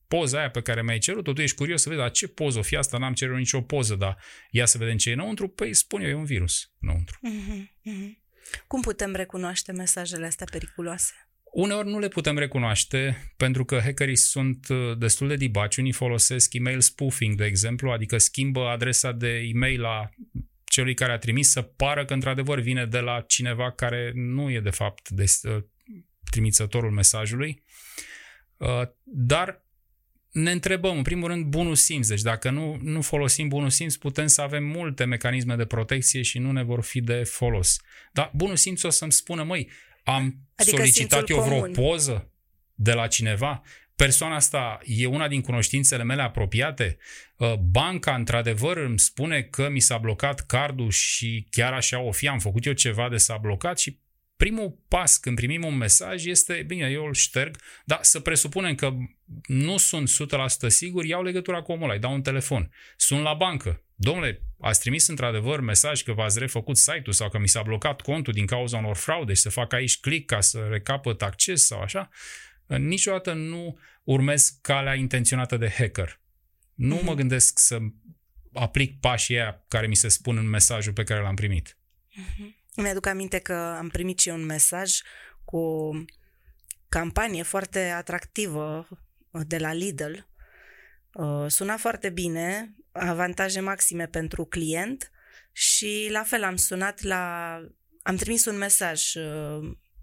poza 0.09 0.39
aia 0.39 0.51
pe 0.51 0.61
care 0.61 0.83
mi-ai 0.83 0.99
cerut, 0.99 1.25
tu 1.25 1.41
ești 1.41 1.57
curios 1.57 1.83
să 1.83 1.89
vezi, 1.89 2.01
dar 2.01 2.11
ce 2.11 2.29
poză 2.29 2.59
o 2.59 2.63
fi 2.63 2.77
asta, 2.77 2.99
n-am 2.99 3.13
cerut 3.13 3.37
nicio 3.37 3.61
poză, 3.61 3.95
dar 3.95 4.19
ia 4.51 4.67
să 4.67 4.79
vedem 4.79 4.97
ce 4.97 5.11
e 5.11 5.13
înăuntru, 5.13 5.49
păi 5.49 5.75
spun 5.75 6.01
eu, 6.03 6.09
e 6.09 6.15
un 6.15 6.25
virus 6.25 6.73
înăuntru. 6.81 7.19
Mm-hmm, 7.29 7.91
mm-hmm. 7.91 8.19
Cum 8.67 8.81
putem 8.81 9.15
recunoaște 9.15 9.73
mesajele 9.73 10.27
astea 10.27 10.47
periculoase? 10.51 11.13
Uneori 11.53 11.89
nu 11.89 11.99
le 11.99 12.09
putem 12.09 12.39
recunoaște 12.39 13.33
pentru 13.37 13.65
că 13.65 13.81
hackerii 13.81 14.17
sunt 14.17 14.69
uh, 14.69 14.99
destul 14.99 15.29
de 15.29 15.37
dibaci. 15.37 15.77
Unii 15.77 15.93
folosesc 15.93 16.55
email 16.55 16.81
spoofing, 16.81 17.37
de 17.37 17.45
exemplu, 17.45 17.91
adică 17.91 18.19
schimbă 18.19 18.69
adresa 18.69 19.13
de 19.13 19.39
e-mail 19.39 19.81
la 19.81 20.11
celui 20.81 20.95
care 20.95 21.13
a 21.13 21.19
trimis 21.19 21.51
să 21.51 21.63
pară 21.63 22.05
că 22.05 22.15
într-adevăr 22.15 22.61
vine 22.61 22.87
de 22.87 22.99
la 22.99 23.21
cineva 23.21 23.73
care 23.73 24.13
nu 24.15 24.51
e 24.51 24.61
de 24.61 24.71
fapt 24.71 25.09
de, 25.09 25.25
uh, 25.43 25.63
trimițătorul 26.31 26.91
mesajului. 26.91 27.65
Uh, 28.57 28.83
dar 29.05 29.65
ne 30.31 30.51
întrebăm, 30.51 30.97
în 30.97 31.03
primul 31.03 31.29
rând, 31.29 31.45
bunul 31.45 31.75
simț. 31.75 32.09
Deci 32.09 32.21
dacă 32.21 32.51
nu, 32.51 32.79
nu 32.83 33.03
folosim 33.03 33.49
bunul 33.49 33.71
simț, 33.71 33.95
putem 33.95 34.27
să 34.27 34.41
avem 34.41 34.65
multe 34.65 35.05
mecanisme 35.05 35.57
de 35.57 35.65
protecție 35.65 36.23
și 36.23 36.39
nu 36.39 36.53
ne 36.53 36.63
vor 36.63 36.83
fi 36.83 37.01
de 37.01 37.23
folos. 37.23 37.81
Dar 38.13 38.31
bunul 38.35 38.57
simț 38.57 38.83
o 38.83 38.91
să-mi 38.91 39.13
spună, 39.13 39.43
măi, 39.43 39.71
am 40.05 40.49
adică 40.55 40.77
solicitat 40.77 41.29
eu 41.29 41.43
vreo 41.43 41.61
comun. 41.61 41.73
poză 41.73 42.33
de 42.75 42.93
la 42.93 43.07
cineva? 43.07 43.63
Persoana 44.05 44.35
asta 44.35 44.79
e 44.85 45.07
una 45.07 45.29
din 45.29 45.41
cunoștințele 45.41 46.05
mele 46.05 46.23
apropiate, 46.23 46.99
uh, 47.37 47.55
banca 47.55 48.15
într-adevăr 48.15 48.77
îmi 48.77 48.99
spune 48.99 49.43
că 49.43 49.69
mi 49.69 49.81
s-a 49.81 49.99
blocat 49.99 50.47
cardul 50.47 50.91
și 50.91 51.47
chiar 51.51 51.73
așa 51.73 52.01
o 52.01 52.13
fi, 52.13 52.29
am 52.29 52.39
făcut 52.39 52.65
eu 52.65 52.73
ceva 52.73 53.09
de 53.09 53.17
s-a 53.17 53.37
blocat 53.37 53.79
și 53.79 53.99
primul 54.37 54.79
pas 54.89 55.17
când 55.17 55.37
primim 55.37 55.65
un 55.65 55.77
mesaj 55.77 56.25
este, 56.25 56.65
bine, 56.67 56.89
eu 56.89 57.05
îl 57.05 57.15
șterg, 57.15 57.57
dar 57.85 57.99
să 58.03 58.21
presupunem 58.21 58.75
că 58.75 58.93
nu 59.47 59.77
sunt 59.77 60.11
100% 60.65 60.67
sigur, 60.67 61.05
iau 61.05 61.23
legătura 61.23 61.63
cu 61.63 61.73
omul 61.73 61.85
ăla, 61.85 61.93
îi 61.93 62.01
dau 62.01 62.13
un 62.13 62.23
telefon, 62.23 62.71
sunt 62.97 63.23
la 63.23 63.35
bancă. 63.35 63.85
Domnule, 63.95 64.43
ați 64.61 64.81
trimis 64.81 65.07
într-adevăr 65.07 65.61
mesaj 65.61 66.03
că 66.03 66.13
v-ați 66.13 66.39
refăcut 66.39 66.77
site-ul 66.77 67.13
sau 67.13 67.29
că 67.29 67.39
mi 67.39 67.49
s-a 67.49 67.63
blocat 67.63 68.01
contul 68.01 68.33
din 68.33 68.47
cauza 68.47 68.77
unor 68.77 68.97
fraude 68.97 69.33
și 69.33 69.41
să 69.41 69.51
fac 69.51 69.73
aici 69.73 70.01
click 70.01 70.27
ca 70.27 70.41
să 70.41 70.67
recapăt 70.71 71.23
acces 71.23 71.67
sau 71.67 71.81
așa? 71.81 72.09
Niciodată 72.77 73.33
nu 73.33 73.79
urmez 74.05 74.59
calea 74.61 74.95
intenționată 74.95 75.57
de 75.57 75.71
hacker. 75.79 76.21
Nu 76.75 76.99
mm-hmm. 76.99 77.03
mă 77.03 77.15
gândesc 77.15 77.59
să 77.59 77.79
aplic 78.53 79.01
pașii 79.01 79.35
aia 79.35 79.65
care 79.69 79.87
mi 79.87 79.97
se 79.97 80.09
spun 80.09 80.37
în 80.37 80.49
mesajul 80.49 80.93
pe 80.93 81.05
care 81.05 81.21
l-am 81.21 81.35
primit. 81.35 81.77
Mm-hmm. 82.11 82.61
Mi-aduc 82.77 83.07
aminte 83.07 83.39
că 83.39 83.55
am 83.55 83.89
primit 83.89 84.19
și 84.19 84.29
un 84.29 84.45
mesaj 84.45 85.01
cu 85.45 85.91
campanie 86.89 87.43
foarte 87.43 87.79
atractivă 87.79 88.89
de 89.31 89.59
la 89.59 89.73
Lidl. 89.73 90.13
Uh, 91.13 91.47
suna 91.47 91.77
foarte 91.77 92.11
bine, 92.11 92.75
avantaje 92.93 93.61
maxime 93.61 94.07
pentru 94.07 94.45
client 94.45 95.11
și 95.53 96.09
la 96.11 96.23
fel 96.23 96.45
am 96.45 96.57
sunat 96.57 97.03
la... 97.03 97.55
am 98.03 98.17
trimis 98.17 98.45
un 98.45 98.57
mesaj 98.57 99.03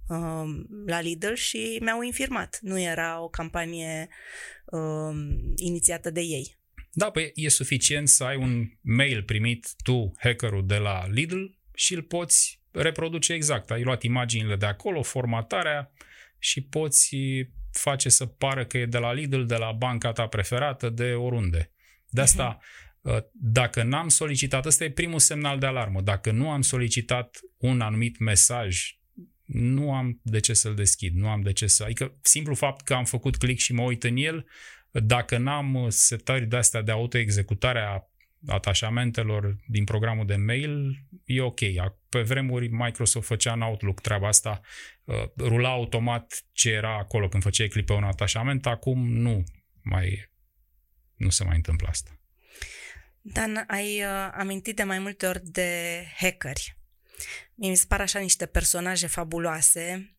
uh, 0.08 0.18
uh, 0.18 0.46
la 0.86 1.02
Lidl 1.02 1.34
și 1.34 1.78
mi-au 1.82 2.02
infirmat. 2.02 2.60
Nu 2.62 2.80
era 2.80 3.22
o 3.22 3.30
campanie 3.30 4.08
inițiată 5.56 6.10
de 6.10 6.22
ei. 6.22 6.58
Da, 6.92 7.10
păi 7.10 7.32
e 7.34 7.50
suficient 7.50 8.08
să 8.08 8.24
ai 8.24 8.36
un 8.36 8.66
mail 8.82 9.24
primit 9.24 9.68
tu, 9.84 10.12
hackerul 10.20 10.68
de 10.68 10.78
la 10.78 11.08
Lidl, 11.08 11.44
și 11.74 11.94
îl 11.94 12.02
poți 12.02 12.62
reproduce 12.72 13.34
exact. 13.34 13.72
Ai 13.72 13.84
luat 13.84 14.04
imaginile 14.04 14.56
de 14.56 14.66
acolo, 14.66 15.02
formatarea 15.02 15.92
și 16.40 16.62
poți 16.62 17.16
face 17.72 18.10
să 18.10 18.26
pară 18.26 18.66
că 18.66 18.78
e 18.78 18.86
de 18.86 18.98
la 18.98 19.14
Lidl, 19.14 19.42
de 19.42 19.56
la 19.56 19.72
banca 19.72 20.12
ta 20.12 20.28
preferată, 20.28 20.90
de 20.90 21.14
oriunde. 21.14 21.72
De 22.10 22.22
asta, 22.22 22.58
uh-huh. 22.58 23.24
dacă 23.34 23.84
n-am 23.84 24.08
solicitat, 24.08 24.66
ăsta 24.66 24.84
e 24.84 24.92
primul 24.92 25.20
semnal 25.20 25.60
de 25.60 25.66
alarmă, 25.66 26.02
dacă 26.02 26.32
nu 26.32 26.50
am 26.50 26.62
solicitat 26.62 27.40
un 27.58 27.82
anumit 27.82 28.20
mesaj, 28.20 28.97
nu 29.48 29.94
am 29.94 30.20
de 30.24 30.40
ce 30.40 30.54
să-l 30.54 30.76
deschid, 30.76 31.16
nu 31.16 31.30
am 31.30 31.42
de 31.42 31.52
ce 31.54 31.68
să... 31.68 31.84
Adică 31.84 32.18
simplu 32.22 32.56
fapt 32.56 32.82
că 32.82 32.94
am 32.94 33.06
făcut 33.06 33.38
click 33.38 33.60
și 33.60 33.74
mă 33.74 33.82
uit 33.82 34.04
în 34.04 34.16
el, 34.16 34.46
dacă 34.92 35.38
n-am 35.38 35.86
setări 35.90 36.46
de 36.46 36.56
astea 36.56 36.82
de 36.82 36.92
autoexecutare 36.92 37.80
a 37.80 38.02
atașamentelor 38.48 39.56
din 39.68 39.84
programul 39.84 40.26
de 40.26 40.36
mail, 40.36 41.04
e 41.26 41.42
ok. 41.42 41.60
Pe 42.10 42.22
vremuri 42.22 42.68
Microsoft 42.68 43.28
făcea 43.28 43.54
în 43.54 43.62
Outlook 43.62 44.02
treaba 44.02 44.28
asta, 44.28 44.62
uh, 45.04 45.24
rula 45.38 45.70
automat 45.70 46.46
ce 46.52 46.70
era 46.70 46.98
acolo 46.98 47.28
când 47.28 47.44
făceai 47.44 47.68
clip 47.68 47.86
pe 47.86 47.94
un 47.94 48.04
atașament, 48.04 48.66
acum 48.66 49.08
nu 49.08 49.44
mai 49.82 50.32
nu 51.16 51.30
se 51.30 51.44
mai 51.44 51.56
întâmplă 51.56 51.88
asta. 51.88 52.20
Dan, 53.22 53.64
ai 53.68 54.02
uh, 54.02 54.30
amintit 54.32 54.76
de 54.76 54.84
mai 54.84 55.00
multe 55.00 55.28
ori 55.28 55.42
de 55.44 56.04
hackeri. 56.16 56.77
Mi 57.56 57.76
se 57.76 57.86
par 57.88 58.02
așa 58.02 58.20
niște 58.20 58.46
personaje 58.46 59.08
fabuloase, 59.08 60.16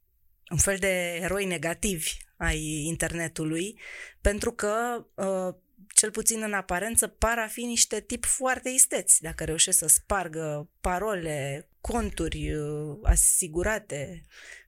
un 0.51 0.57
fel 0.57 0.77
de 0.77 1.15
eroi 1.15 1.45
negativi 1.45 2.17
ai 2.37 2.85
internetului, 2.87 3.81
pentru 4.21 4.53
că 4.53 5.05
uh, 5.15 5.55
cel 5.95 6.11
puțin 6.11 6.43
în 6.43 6.53
aparență, 6.53 7.07
par 7.07 7.39
a 7.39 7.47
fi 7.47 7.65
niște 7.65 8.01
tip 8.01 8.25
foarte 8.25 8.69
isteți, 8.69 9.23
dacă 9.23 9.45
reușesc 9.45 9.79
să 9.79 9.87
spargă 9.87 10.71
parole, 10.81 11.69
conturi 11.81 12.55
uh, 12.55 12.99
asigurate. 13.03 14.23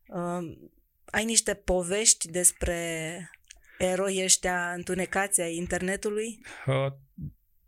Uh, 0.07 0.57
ai 1.05 1.25
niște 1.25 1.55
povești 1.55 2.31
despre 2.31 3.31
eroi 3.79 4.21
ăștia 4.25 4.73
întunecați 4.73 5.41
ai 5.41 5.57
internetului? 5.57 6.41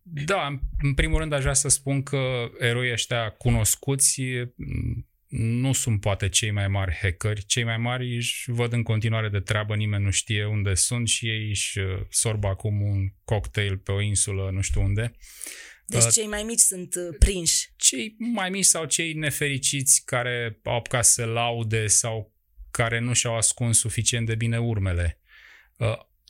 Uh, 0.03 0.23
da, 0.25 0.59
în 0.83 0.95
primul 0.95 1.19
rând 1.19 1.33
aș 1.33 1.41
vrea 1.41 1.53
să 1.53 1.69
spun 1.69 2.03
că 2.03 2.51
eroii 2.59 2.93
ăștia 2.93 3.31
cunoscuți 3.31 4.23
nu 5.33 5.73
sunt 5.73 6.01
poate 6.01 6.29
cei 6.29 6.51
mai 6.51 6.69
mari 6.69 6.99
hackeri. 7.03 7.47
Cei 7.47 7.65
mai 7.65 7.77
mari 7.77 8.17
își 8.17 8.51
văd 8.51 8.73
în 8.73 8.83
continuare 8.83 9.29
de 9.29 9.41
treabă, 9.41 9.75
nimeni 9.75 10.05
nu 10.05 10.11
știe 10.11 10.45
unde 10.45 10.75
sunt 10.75 11.09
și 11.09 11.29
ei 11.29 11.49
își 11.49 11.79
uh, 11.79 12.01
sorbă 12.11 12.47
acum 12.47 12.81
un 12.81 13.09
cocktail 13.25 13.79
pe 13.79 13.93
o 13.93 14.01
insulă 14.01 14.51
nu 14.51 14.61
știu 14.61 14.83
unde. 14.83 15.13
Deci 15.87 16.03
uh, 16.03 16.11
cei 16.13 16.27
mai 16.27 16.43
mici 16.43 16.59
sunt 16.59 16.95
uh, 16.95 17.17
prinși. 17.19 17.73
Cei 17.77 18.17
mai 18.19 18.51
mici 18.51 18.65
sau 18.65 18.85
cei 18.85 19.13
nefericiți 19.13 20.03
care 20.05 20.61
au 20.63 20.75
apucat 20.75 21.05
să 21.05 21.25
laude 21.25 21.87
sau 21.87 22.35
care 22.71 22.99
nu 22.99 23.13
și-au 23.13 23.37
ascuns 23.37 23.79
suficient 23.79 24.27
de 24.27 24.35
bine 24.35 24.61
urmele. 24.61 25.21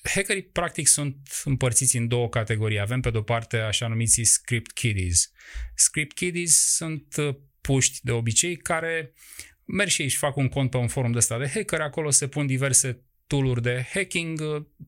Hackerii 0.02 0.42
practic 0.42 0.86
sunt 0.86 1.16
împărțiți 1.44 1.96
în 1.96 2.08
două 2.08 2.28
categorii. 2.28 2.80
Avem 2.80 3.00
pe 3.00 3.10
de-o 3.10 3.22
parte 3.22 3.56
așa 3.56 3.86
numiții 3.88 4.24
script 4.24 4.72
kiddies. 4.72 5.32
Script 5.74 6.14
kiddies 6.14 6.74
sunt 6.74 7.14
puști 7.60 7.98
de 8.02 8.10
obicei 8.10 8.56
care 8.56 9.12
merg 9.64 9.90
și 9.90 10.02
ei 10.02 10.08
și 10.08 10.16
fac 10.16 10.36
un 10.36 10.48
cont 10.48 10.70
pe 10.70 10.76
un 10.76 10.88
forum 10.88 11.12
de 11.12 11.18
ăsta 11.18 11.38
de 11.38 11.48
hacker, 11.48 11.80
acolo 11.80 12.10
se 12.10 12.28
pun 12.28 12.46
diverse 12.46 13.04
tooluri 13.26 13.62
de 13.62 13.86
hacking, 13.92 14.40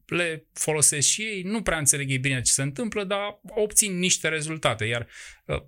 le 0.07 0.47
folosesc 0.53 1.09
și 1.09 1.23
ei, 1.23 1.43
nu 1.43 1.63
prea 1.63 1.79
înțeleg 1.79 2.11
ei 2.11 2.19
bine 2.19 2.41
ce 2.41 2.53
se 2.53 2.63
întâmplă, 2.63 3.05
dar 3.05 3.41
obțin 3.43 3.99
niște 3.99 4.29
rezultate. 4.29 4.85
Iar 4.85 5.09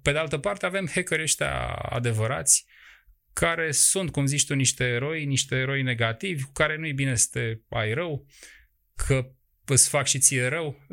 pe 0.03 0.13
de 0.13 0.19
altă 0.19 0.39
parte 0.39 0.67
avem 0.67 0.89
hackeri 0.95 1.23
ăștia 1.23 1.67
adevărați, 1.69 2.67
care 3.33 3.73
sunt, 3.73 4.11
cum 4.11 4.27
zici 4.27 4.47
tu, 4.47 4.55
niște 4.55 4.85
eroi, 4.85 5.25
niște 5.25 5.55
eroi 5.55 5.83
negativi, 5.83 6.43
cu 6.43 6.53
care 6.53 6.77
nu-i 6.77 6.93
bine 6.93 7.15
să 7.15 7.29
te 7.31 7.61
ai 7.69 7.93
rău, 7.95 8.27
că 9.07 9.31
îți 9.69 9.89
fac 9.89 10.07
și 10.07 10.19
ție 10.19 10.47
rău. 10.47 10.87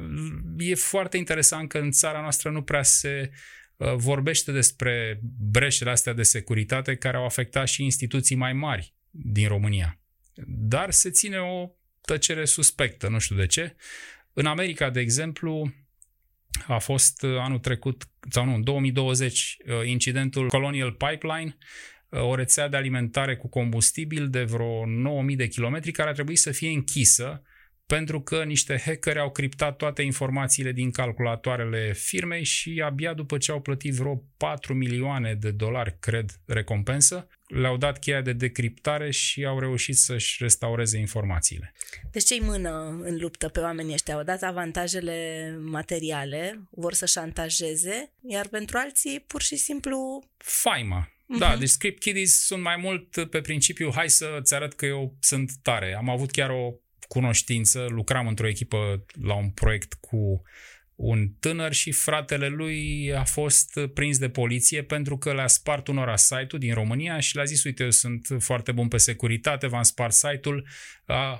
E 0.58 0.76
foarte 0.76 1.18
interesant 1.18 1.70
că 1.70 1.78
în 1.78 1.92
țara 1.92 2.22
noastră 2.22 2.50
nu 2.50 2.62
prea 2.62 2.84
se 2.84 3.32
Uh, 3.84 3.94
vorbește 3.96 4.52
despre 4.52 5.20
breșele 5.52 5.90
astea 5.90 6.14
de 6.14 6.24
securitate 6.24 6.96
care 6.96 7.18
au 7.18 7.26
afectat 7.26 7.68
și 7.68 7.84
instituții 7.84 8.36
mai 8.36 8.54
mari 8.54 8.94
din 9.10 9.48
România. 9.48 10.00
Dar 10.46 10.92
se 10.92 11.10
ține 11.10 11.38
o 11.38 11.70
tăcere 12.02 12.46
suspectă, 12.46 13.08
nu 13.08 13.20
știu 13.20 13.36
de 13.36 13.46
ce. 13.46 13.76
În 14.34 14.46
America, 14.46 14.90
de 14.90 15.00
exemplu, 15.00 15.74
a 16.68 16.78
fost 16.78 17.22
uh, 17.22 17.38
anul 17.38 17.60
trecut, 17.60 18.08
sau 18.30 18.46
nu, 18.46 18.54
în 18.54 18.64
2020, 18.64 19.58
uh, 19.66 19.88
incidentul 19.88 20.50
Colonial 20.50 20.92
Pipeline, 20.92 21.58
o 22.10 22.36
rețea 22.36 22.68
de 22.68 22.78
alimentare 22.78 23.36
cu 23.36 23.50
combustibil 23.50 24.30
de 24.30 24.44
vreo 24.44 24.86
9000 24.86 25.36
de 25.36 25.48
kilometri 25.48 25.92
care 25.92 26.10
a 26.10 26.14
trebuit 26.14 26.40
să 26.40 26.52
fie 26.52 26.70
închisă 26.70 27.42
pentru 27.86 28.22
că 28.22 28.44
niște 28.44 28.82
hackeri 28.86 29.20
au 29.20 29.32
criptat 29.32 29.78
toate 29.78 30.02
informațiile 30.02 30.72
din 30.72 30.92
calculatoarele 30.92 31.94
firmei 31.94 32.44
și 32.44 32.82
abia 32.86 33.14
după 33.14 33.38
ce 33.38 33.52
au 33.52 33.62
plătit 33.62 33.94
vreo 33.94 34.24
4 34.38 34.74
milioane 34.74 35.34
de 35.34 35.52
dolari, 35.52 35.96
cred, 36.00 36.32
recompensă, 36.46 37.28
le-au 37.48 37.78
dat 37.78 38.00
cheia 38.00 38.22
de 38.22 38.34
decriptare 38.34 39.12
și 39.12 39.46
au 39.46 39.60
reușit 39.60 39.96
să-și 39.96 40.38
restaureze 40.40 40.98
informațiile. 40.98 41.74
Deci 42.12 42.24
cei 42.24 42.40
mână 42.40 43.00
în 43.04 43.18
luptă 43.20 43.50
pe 43.50 43.60
oamenii 43.60 43.94
ăștia 43.94 44.16
au 44.16 44.24
dat 44.24 44.42
avantajele 44.42 45.50
materiale, 45.62 46.68
vor 46.70 46.94
să 46.94 47.06
șantajeze, 47.06 48.14
iar 48.22 48.48
pentru 48.48 48.78
alții 48.78 49.24
pur 49.28 49.42
și 49.42 49.56
simplu... 49.56 50.24
Faima. 50.38 51.08
Uh-huh. 51.08 51.40
Da, 51.40 51.58
deci 51.58 51.70
script 51.70 52.00
kiddies 52.00 52.46
sunt 52.46 52.62
mai 52.62 52.76
mult 52.76 53.28
pe 53.30 53.42
principiu 53.42 53.92
hai 53.96 54.10
să-ți 54.10 54.54
arăt 54.54 54.74
că 54.74 54.86
eu 54.86 55.16
sunt 55.20 55.52
tare. 55.62 55.96
Am 55.96 56.10
avut 56.10 56.32
chiar 56.32 56.50
o 56.50 56.74
cunoștință, 57.14 57.86
lucram 57.90 58.28
într-o 58.28 58.48
echipă 58.48 59.06
la 59.22 59.34
un 59.34 59.50
proiect 59.50 59.94
cu 59.94 60.42
un 60.96 61.28
tânăr 61.40 61.74
și 61.74 61.92
fratele 61.92 62.48
lui 62.48 63.14
a 63.16 63.24
fost 63.24 63.80
prins 63.94 64.18
de 64.18 64.30
poliție 64.30 64.84
pentru 64.84 65.18
că 65.18 65.34
le-a 65.34 65.48
spart 65.48 65.88
unora 65.88 66.16
site-ul 66.16 66.60
din 66.60 66.74
România 66.74 67.20
și 67.20 67.36
le-a 67.36 67.44
zis, 67.44 67.64
uite, 67.64 67.84
eu 67.84 67.90
sunt 67.90 68.28
foarte 68.40 68.72
bun 68.72 68.88
pe 68.88 68.98
securitate, 68.98 69.68
v-am 69.68 69.84
spart 69.84 70.14
site-ul, 70.14 70.68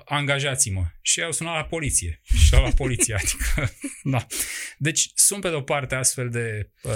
angajați-mă. 0.04 0.84
Și 1.00 1.22
au 1.22 1.32
sunat 1.32 1.54
la 1.54 1.64
poliție. 1.64 2.20
Și 2.46 2.52
la 2.52 2.70
poliție, 2.76 3.14
adică, 3.20 3.72
da. 4.02 4.26
Deci 4.78 5.10
sunt 5.14 5.40
pe 5.40 5.48
de-o 5.48 5.60
parte 5.60 5.94
astfel 5.94 6.28
de 6.30 6.70
uh, 6.82 6.94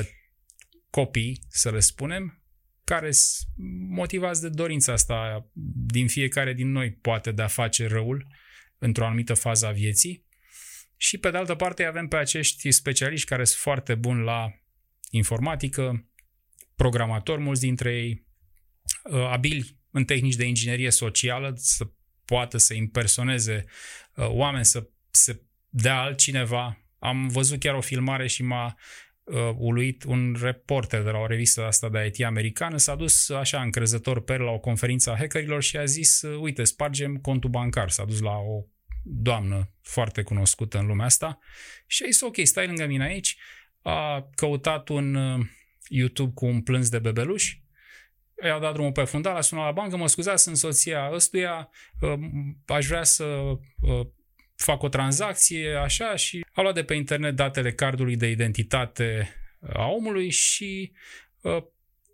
copii, 0.91 1.41
să 1.49 1.71
le 1.71 1.81
spunem, 1.81 2.43
care 2.85 3.11
sunt 3.11 3.49
motivați 3.89 4.41
de 4.41 4.49
dorința 4.49 4.93
asta 4.93 5.49
din 5.87 6.09
fiecare 6.09 6.53
din 6.53 6.71
noi, 6.71 6.93
poate, 6.93 7.31
de 7.31 7.43
a 7.43 7.47
face 7.47 7.87
răul 7.87 8.27
într-o 8.79 9.05
anumită 9.07 9.35
fază 9.35 9.67
a 9.67 9.71
vieții. 9.71 10.27
Și 10.97 11.19
pe 11.19 11.31
de 11.31 11.37
altă 11.37 11.55
parte 11.55 11.85
avem 11.85 12.09
pe 12.09 12.17
acești 12.17 12.71
specialiști 12.71 13.27
care 13.27 13.45
sunt 13.45 13.61
foarte 13.61 13.95
buni 13.95 14.25
la 14.25 14.53
informatică, 15.11 16.09
programatori 16.77 17.41
mulți 17.41 17.61
dintre 17.61 17.97
ei, 17.97 18.27
uh, 19.11 19.27
abili 19.27 19.79
în 19.91 20.05
tehnici 20.05 20.37
de 20.37 20.45
inginerie 20.45 20.91
socială, 20.91 21.53
să 21.57 21.91
poată 22.25 22.59
să 22.59 22.75
impersoneze 22.75 23.65
uh, 24.15 24.27
oameni, 24.29 24.65
să 24.65 24.89
se 25.11 25.43
dea 25.69 26.01
altcineva. 26.01 26.83
Am 26.99 27.29
văzut 27.29 27.59
chiar 27.59 27.75
o 27.75 27.81
filmare 27.81 28.27
și 28.27 28.43
m-a 28.43 28.77
uh, 29.29 29.55
uluit 29.57 30.05
un 30.05 30.37
reporter 30.41 31.03
de 31.03 31.11
la 31.11 31.19
o 31.19 31.27
revistă 31.27 31.65
asta 31.65 31.89
de 31.89 32.11
IT 32.15 32.25
americană, 32.25 32.77
s-a 32.77 32.95
dus 32.95 33.31
așa 33.31 33.63
încrezător 33.63 34.21
pe 34.21 34.37
la 34.37 34.51
o 34.51 34.59
conferință 34.59 35.11
a 35.11 35.17
hackerilor 35.17 35.63
și 35.63 35.77
a 35.77 35.85
zis, 35.85 36.23
uite, 36.41 36.65
spargem 36.65 37.17
contul 37.17 37.51
bancar. 37.51 37.91
S-a 37.91 38.05
dus 38.05 38.21
la 38.21 38.37
o 38.37 38.65
doamnă 39.03 39.71
foarte 39.83 40.23
cunoscută 40.23 40.79
în 40.79 40.87
lumea 40.87 41.07
asta 41.07 41.39
și 41.87 42.03
a 42.03 42.07
zis, 42.07 42.21
ok, 42.21 42.37
stai 42.43 42.67
lângă 42.67 42.87
mine 42.87 43.05
aici, 43.05 43.37
a 43.83 44.31
căutat 44.35 44.89
un 44.89 45.15
uh, 45.15 45.47
YouTube 45.89 46.33
cu 46.35 46.47
un 46.47 46.63
plâns 46.63 46.89
de 46.89 46.99
bebeluș, 46.99 47.57
i-a 48.45 48.59
dat 48.59 48.73
drumul 48.73 48.93
pe 48.93 49.05
fundal, 49.05 49.37
a 49.37 49.41
sunat 49.41 49.65
la 49.65 49.73
bancă, 49.73 49.97
mă 49.97 50.07
scuzați, 50.07 50.43
sunt 50.43 50.57
soția 50.57 51.11
ăstuia, 51.13 51.71
uh, 52.01 52.19
aș 52.67 52.87
vrea 52.87 53.03
să 53.03 53.25
uh, 53.25 54.07
fac 54.63 54.83
o 54.83 54.89
tranzacție, 54.89 55.75
așa, 55.75 56.17
și 56.17 56.45
a 56.53 56.61
luat 56.61 56.75
de 56.75 56.85
pe 56.85 56.95
internet 56.95 57.35
datele 57.35 57.73
cardului 57.73 58.17
de 58.17 58.31
identitate 58.31 59.35
a 59.73 59.87
omului 59.87 60.31
și 60.31 60.93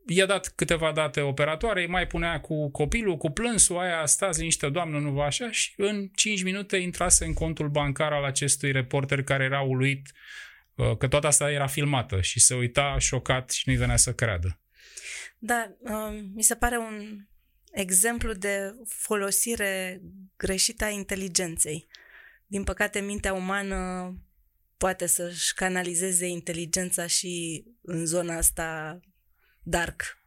i-a 0.07 0.27
dat 0.27 0.53
câteva 0.55 0.93
date 0.93 1.21
operatoare, 1.21 1.87
mai 1.87 2.07
punea 2.07 2.41
cu 2.41 2.71
copilul, 2.71 3.17
cu 3.17 3.31
plânsul, 3.31 3.79
aia 3.79 4.07
stați 4.07 4.39
liniște, 4.39 4.69
doamnă, 4.69 4.99
nu 4.99 5.11
vă 5.11 5.23
așa, 5.23 5.51
și 5.51 5.73
în 5.77 6.09
5 6.15 6.43
minute 6.43 6.77
intrase 6.77 7.25
în 7.25 7.33
contul 7.33 7.69
bancar 7.69 8.13
al 8.13 8.25
acestui 8.25 8.73
reporter 8.73 9.23
care 9.23 9.45
era 9.45 9.61
uluit 9.61 10.13
uh, 10.75 10.97
că 10.97 11.09
toată 11.09 11.27
asta 11.27 11.51
era 11.51 11.67
filmată 11.67 12.21
și 12.21 12.41
se 12.41 12.55
uita 12.55 12.97
șocat 12.99 13.51
și 13.51 13.63
nu-i 13.67 13.77
venea 13.77 13.97
să 13.97 14.13
creadă. 14.13 14.61
Da, 15.39 15.77
uh, 15.79 16.21
mi 16.35 16.43
se 16.43 16.55
pare 16.55 16.77
un 16.77 17.27
exemplu 17.73 18.33
de 18.33 18.75
folosire 18.87 20.01
greșită 20.37 20.85
a 20.85 20.89
inteligenței. 20.89 21.87
Din 22.47 22.65
păcate, 22.65 23.01
mintea 23.01 23.33
umană 23.33 24.13
poate 24.77 25.07
să-și 25.07 25.55
canalizeze 25.55 26.27
inteligența 26.27 27.07
și 27.07 27.65
în 27.83 28.07
zona 28.07 28.37
asta 28.37 29.01
dark. 29.63 30.23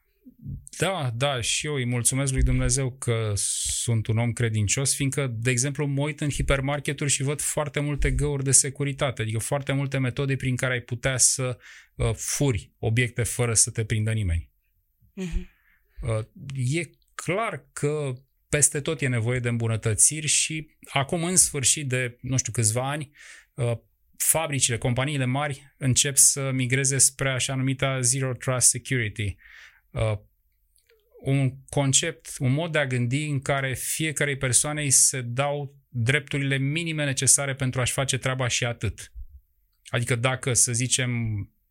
Da, 0.77 1.11
da, 1.15 1.41
și 1.41 1.65
eu 1.65 1.73
îi 1.73 1.85
mulțumesc 1.85 2.33
lui 2.33 2.43
Dumnezeu 2.43 2.91
că 2.91 3.33
sunt 3.35 4.07
un 4.07 4.17
om 4.17 4.31
credincios, 4.31 4.95
fiindcă, 4.95 5.35
de 5.39 5.49
exemplu, 5.49 5.85
mă 5.85 6.01
uit 6.01 6.21
în 6.21 6.29
hipermarketuri 6.29 7.09
și 7.09 7.23
văd 7.23 7.41
foarte 7.41 7.79
multe 7.79 8.11
găuri 8.11 8.43
de 8.43 8.51
securitate, 8.51 9.21
adică 9.21 9.39
foarte 9.39 9.71
multe 9.71 9.97
metode 9.97 10.35
prin 10.35 10.55
care 10.55 10.73
ai 10.73 10.81
putea 10.81 11.17
să 11.17 11.57
uh, 11.95 12.13
furi 12.13 12.71
obiecte 12.79 13.23
fără 13.23 13.53
să 13.53 13.71
te 13.71 13.85
prindă 13.85 14.11
nimeni. 14.11 14.51
Uh-huh. 15.21 15.55
Uh, 16.01 16.25
e 16.53 16.89
clar 17.15 17.67
că 17.73 18.13
peste 18.49 18.81
tot 18.81 19.01
e 19.01 19.07
nevoie 19.07 19.39
de 19.39 19.49
îmbunătățiri 19.49 20.27
și 20.27 20.69
acum, 20.89 21.23
în 21.23 21.35
sfârșit 21.35 21.87
de, 21.87 22.17
nu 22.21 22.37
știu, 22.37 22.51
câțiva 22.51 22.89
ani, 22.89 23.11
uh, 23.53 23.77
fabricile, 24.17 24.77
companiile 24.77 25.25
mari 25.25 25.73
încep 25.77 26.17
să 26.17 26.51
migreze 26.51 26.97
spre 26.97 27.29
așa 27.29 27.55
numita 27.55 28.01
Zero 28.01 28.33
Trust 28.33 28.69
Security. 28.69 29.35
Uh, 29.91 30.17
un 31.21 31.53
concept, 31.69 32.29
un 32.39 32.51
mod 32.51 32.71
de 32.71 32.77
a 32.77 32.87
gândi 32.87 33.25
în 33.25 33.39
care 33.39 33.73
fiecarei 33.73 34.37
persoane 34.37 34.81
îi 34.81 34.89
se 34.89 35.21
dau 35.21 35.75
drepturile 35.89 36.57
minime 36.57 37.05
necesare 37.05 37.55
pentru 37.55 37.81
a-și 37.81 37.93
face 37.93 38.17
treaba 38.17 38.47
și 38.47 38.65
atât. 38.65 39.11
Adică 39.85 40.15
dacă, 40.15 40.53
să 40.53 40.73
zicem, 40.73 41.11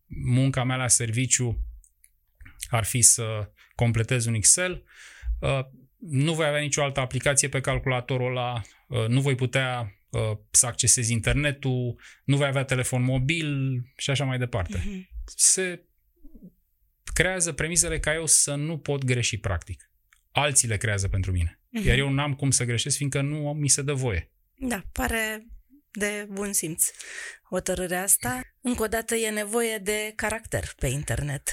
munca 0.05 0.63
mea 0.63 0.75
la 0.75 0.87
serviciu 0.87 1.65
ar 2.69 2.83
fi 2.83 3.01
să 3.01 3.51
completez 3.75 4.25
un 4.25 4.33
Excel, 4.33 4.83
uh, 5.39 5.59
nu 5.97 6.33
voi 6.33 6.45
avea 6.45 6.59
nicio 6.59 6.83
altă 6.83 6.99
aplicație 6.99 7.49
pe 7.49 7.61
calculatorul 7.61 8.29
ăla, 8.29 8.61
uh, 8.87 9.07
nu 9.07 9.21
voi 9.21 9.35
putea 9.35 9.97
Uh, 10.09 10.37
să 10.51 10.65
accesezi 10.65 11.11
internetul, 11.11 11.99
nu 12.23 12.37
vei 12.37 12.47
avea 12.47 12.63
telefon 12.63 13.03
mobil 13.03 13.81
și 13.97 14.09
așa 14.09 14.23
mai 14.23 14.37
departe. 14.37 14.79
Uh-huh. 14.79 15.07
Se 15.35 15.85
creează 17.13 17.51
premisele 17.51 17.99
ca 17.99 18.13
eu 18.13 18.25
să 18.25 18.55
nu 18.55 18.77
pot 18.77 19.03
greși 19.03 19.37
practic. 19.37 19.91
Alții 20.31 20.67
le 20.67 20.77
creează 20.77 21.07
pentru 21.07 21.31
mine. 21.31 21.59
Uh-huh. 21.59 21.85
Iar 21.85 21.97
eu 21.97 22.09
n-am 22.09 22.33
cum 22.33 22.51
să 22.51 22.63
greșesc, 22.63 22.97
fiindcă 22.97 23.21
nu 23.21 23.53
mi 23.53 23.67
se 23.67 23.81
dă 23.81 23.93
voie. 23.93 24.31
Da, 24.55 24.83
pare 24.91 25.47
de 25.91 26.27
bun 26.29 26.53
simț 26.53 26.89
hotărârea 27.49 28.01
asta. 28.01 28.41
Încă 28.61 28.83
o 28.83 28.87
dată 28.87 29.15
e 29.15 29.29
nevoie 29.29 29.77
de 29.77 30.13
caracter 30.15 30.73
pe 30.77 30.87
internet. 30.87 31.51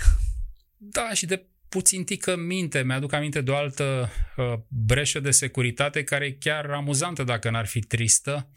Da, 0.76 1.12
și 1.12 1.26
de 1.26 1.46
puțin 1.74 2.04
tică 2.04 2.36
minte. 2.36 2.82
Mi-aduc 2.82 3.12
aminte 3.12 3.40
de 3.40 3.50
o 3.50 3.56
altă 3.56 4.10
uh, 4.36 4.52
breșă 4.68 5.20
de 5.20 5.30
securitate 5.30 6.04
care 6.04 6.24
e 6.24 6.30
chiar 6.30 6.70
amuzantă 6.70 7.22
dacă 7.24 7.50
n-ar 7.50 7.66
fi 7.66 7.80
tristă. 7.80 8.50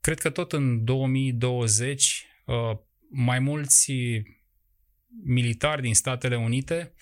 Cred 0.00 0.18
că 0.18 0.30
tot 0.30 0.52
în 0.52 0.84
2020 0.84 2.26
uh, 2.44 2.78
mai 3.10 3.38
mulți 3.38 3.92
militari 5.24 5.82
din 5.82 5.94
Statele 5.94 6.36
Unite 6.36 6.92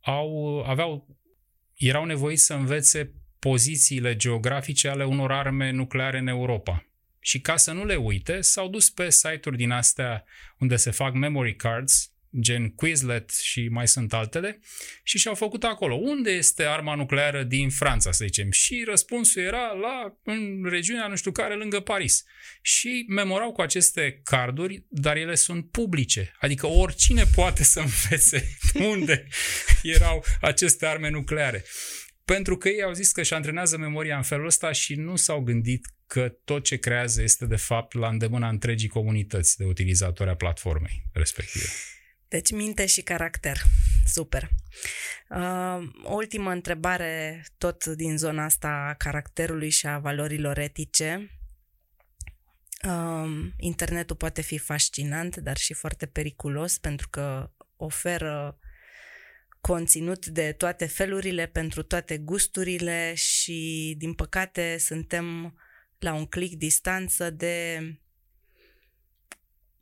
au, 0.00 0.62
aveau, 0.66 1.18
erau 1.74 2.04
nevoiți 2.04 2.44
să 2.44 2.54
învețe 2.54 3.12
pozițiile 3.38 4.16
geografice 4.16 4.88
ale 4.88 5.04
unor 5.04 5.32
arme 5.32 5.70
nucleare 5.70 6.18
în 6.18 6.26
Europa. 6.26 6.86
Și 7.20 7.40
ca 7.40 7.56
să 7.56 7.72
nu 7.72 7.84
le 7.84 7.96
uite, 7.96 8.40
s-au 8.40 8.68
dus 8.68 8.90
pe 8.90 9.10
site-uri 9.10 9.56
din 9.56 9.70
astea 9.70 10.24
unde 10.58 10.76
se 10.76 10.90
fac 10.90 11.14
memory 11.14 11.56
cards, 11.56 12.15
gen 12.40 12.68
Quizlet 12.68 13.30
și 13.30 13.68
mai 13.68 13.88
sunt 13.88 14.12
altele, 14.12 14.60
și 15.02 15.18
și-au 15.18 15.34
făcut 15.34 15.64
acolo. 15.64 15.94
Unde 15.94 16.30
este 16.30 16.62
arma 16.62 16.94
nucleară 16.94 17.42
din 17.42 17.70
Franța, 17.70 18.12
să 18.12 18.24
zicem? 18.24 18.50
Și 18.50 18.84
răspunsul 18.86 19.42
era 19.42 19.72
la, 19.72 20.18
în 20.22 20.64
regiunea 20.68 21.06
nu 21.06 21.16
știu 21.16 21.32
care, 21.32 21.54
lângă 21.54 21.80
Paris. 21.80 22.24
Și 22.62 23.04
memorau 23.08 23.52
cu 23.52 23.60
aceste 23.60 24.20
carduri, 24.24 24.84
dar 24.88 25.16
ele 25.16 25.34
sunt 25.34 25.70
publice. 25.70 26.32
Adică 26.40 26.66
oricine 26.66 27.24
poate 27.34 27.64
să 27.64 27.80
învețe 27.80 28.56
unde 28.92 29.26
erau 29.82 30.24
aceste 30.40 30.86
arme 30.86 31.10
nucleare. 31.10 31.64
Pentru 32.24 32.56
că 32.56 32.68
ei 32.68 32.82
au 32.82 32.92
zis 32.92 33.12
că 33.12 33.20
își 33.20 33.34
antrenează 33.34 33.76
memoria 33.76 34.16
în 34.16 34.22
felul 34.22 34.46
ăsta 34.46 34.72
și 34.72 34.94
nu 34.94 35.16
s-au 35.16 35.40
gândit 35.40 35.86
că 36.06 36.28
tot 36.44 36.64
ce 36.64 36.76
creează 36.76 37.22
este 37.22 37.46
de 37.46 37.56
fapt 37.56 37.94
la 37.94 38.08
îndemâna 38.08 38.48
întregii 38.48 38.88
comunități 38.88 39.56
de 39.56 39.64
utilizatori 39.64 40.30
a 40.30 40.34
platformei 40.34 41.02
respective. 41.12 41.66
Deci 42.28 42.50
minte 42.50 42.86
și 42.86 43.02
caracter. 43.02 43.58
Super. 44.04 44.48
Uh, 45.28 45.88
o 46.02 46.14
ultimă 46.14 46.50
întrebare 46.50 47.44
tot 47.58 47.84
din 47.86 48.18
zona 48.18 48.44
asta 48.44 48.68
a 48.68 48.94
caracterului 48.94 49.70
și 49.70 49.86
a 49.86 49.98
valorilor 49.98 50.58
etice. 50.58 51.30
Uh, 52.86 53.52
internetul 53.56 54.16
poate 54.16 54.42
fi 54.42 54.58
fascinant, 54.58 55.36
dar 55.36 55.56
și 55.56 55.74
foarte 55.74 56.06
periculos 56.06 56.78
pentru 56.78 57.08
că 57.08 57.50
oferă 57.76 58.58
conținut 59.60 60.26
de 60.26 60.52
toate 60.52 60.86
felurile, 60.86 61.46
pentru 61.46 61.82
toate 61.82 62.18
gusturile 62.18 63.14
și, 63.14 63.94
din 63.98 64.14
păcate, 64.14 64.76
suntem 64.78 65.56
la 65.98 66.14
un 66.14 66.26
click 66.26 66.54
distanță 66.54 67.30
de 67.30 67.80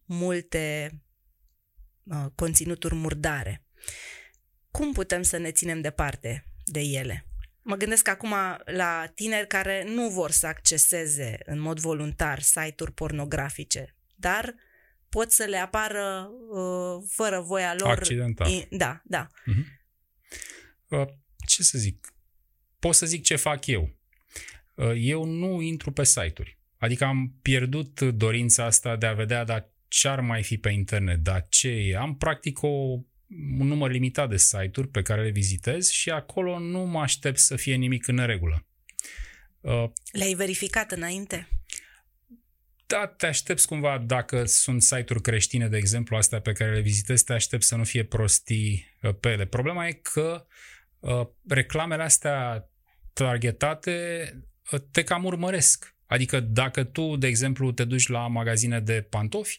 multe 0.04 0.92
Uh, 2.04 2.24
conținuturi 2.34 2.94
murdare. 2.94 3.64
Cum 4.70 4.92
putem 4.92 5.22
să 5.22 5.36
ne 5.36 5.50
ținem 5.50 5.80
departe 5.80 6.46
de 6.64 6.80
ele? 6.80 7.26
Mă 7.62 7.76
gândesc 7.76 8.08
acum 8.08 8.34
la 8.64 9.06
tineri 9.14 9.46
care 9.46 9.84
nu 9.86 10.08
vor 10.08 10.30
să 10.30 10.46
acceseze 10.46 11.38
în 11.44 11.58
mod 11.58 11.80
voluntar 11.80 12.40
site-uri 12.40 12.92
pornografice, 12.92 13.96
dar 14.14 14.54
pot 15.08 15.32
să 15.32 15.44
le 15.44 15.56
apară 15.56 16.30
uh, 16.50 17.04
fără 17.08 17.40
voia 17.40 17.74
lor. 17.74 17.90
Accidental. 17.90 18.50
I- 18.50 18.66
da, 18.70 19.02
da. 19.04 19.26
Uh-huh. 19.26 19.64
Uh, 20.88 21.06
ce 21.46 21.62
să 21.62 21.78
zic? 21.78 22.14
Pot 22.78 22.94
să 22.94 23.06
zic 23.06 23.22
ce 23.22 23.36
fac 23.36 23.66
eu. 23.66 23.96
Uh, 24.74 24.92
eu 24.96 25.24
nu 25.24 25.60
intru 25.60 25.92
pe 25.92 26.04
site-uri. 26.04 26.58
Adică 26.78 27.04
am 27.04 27.34
pierdut 27.42 28.00
dorința 28.00 28.64
asta 28.64 28.96
de 28.96 29.06
a 29.06 29.12
vedea 29.12 29.44
dar 29.44 29.73
ce 29.94 30.08
ar 30.08 30.20
mai 30.20 30.42
fi 30.42 30.58
pe 30.58 30.70
internet, 30.70 31.18
dar 31.18 31.46
ce 31.48 31.68
e. 31.68 31.96
Am 31.96 32.16
practic 32.16 32.62
o, 32.62 32.68
un 33.58 33.66
număr 33.66 33.90
limitat 33.90 34.28
de 34.28 34.36
site-uri 34.36 34.88
pe 34.88 35.02
care 35.02 35.22
le 35.22 35.30
vizitez 35.30 35.90
și 35.90 36.10
acolo 36.10 36.58
nu 36.58 36.78
mă 36.78 37.00
aștept 37.00 37.38
să 37.38 37.56
fie 37.56 37.74
nimic 37.74 38.08
în 38.08 38.26
regulă. 38.26 38.66
Uh, 39.60 39.84
Le-ai 40.12 40.34
verificat 40.34 40.90
înainte? 40.90 41.48
Da, 42.86 43.06
te 43.06 43.26
aștepți 43.26 43.66
cumva, 43.66 43.98
dacă 43.98 44.44
sunt 44.44 44.82
site-uri 44.82 45.22
creștine, 45.22 45.68
de 45.68 45.76
exemplu, 45.76 46.16
astea 46.16 46.40
pe 46.40 46.52
care 46.52 46.74
le 46.74 46.80
vizitezi, 46.80 47.24
te 47.24 47.32
aștepți 47.32 47.66
să 47.66 47.76
nu 47.76 47.84
fie 47.84 48.04
prostii 48.04 48.96
uh, 49.02 49.14
pe 49.20 49.28
ele. 49.28 49.46
Problema 49.46 49.86
e 49.86 49.92
că 49.92 50.46
uh, 50.98 51.26
reclamele 51.48 52.02
astea 52.02 52.68
targetate 53.12 54.28
uh, 54.72 54.80
te 54.90 55.02
cam 55.02 55.24
urmăresc. 55.24 55.93
Adică 56.06 56.40
dacă 56.40 56.84
tu, 56.84 57.16
de 57.16 57.26
exemplu, 57.26 57.72
te 57.72 57.84
duci 57.84 58.08
la 58.08 58.26
magazine 58.26 58.80
de 58.80 59.06
pantofi, 59.10 59.58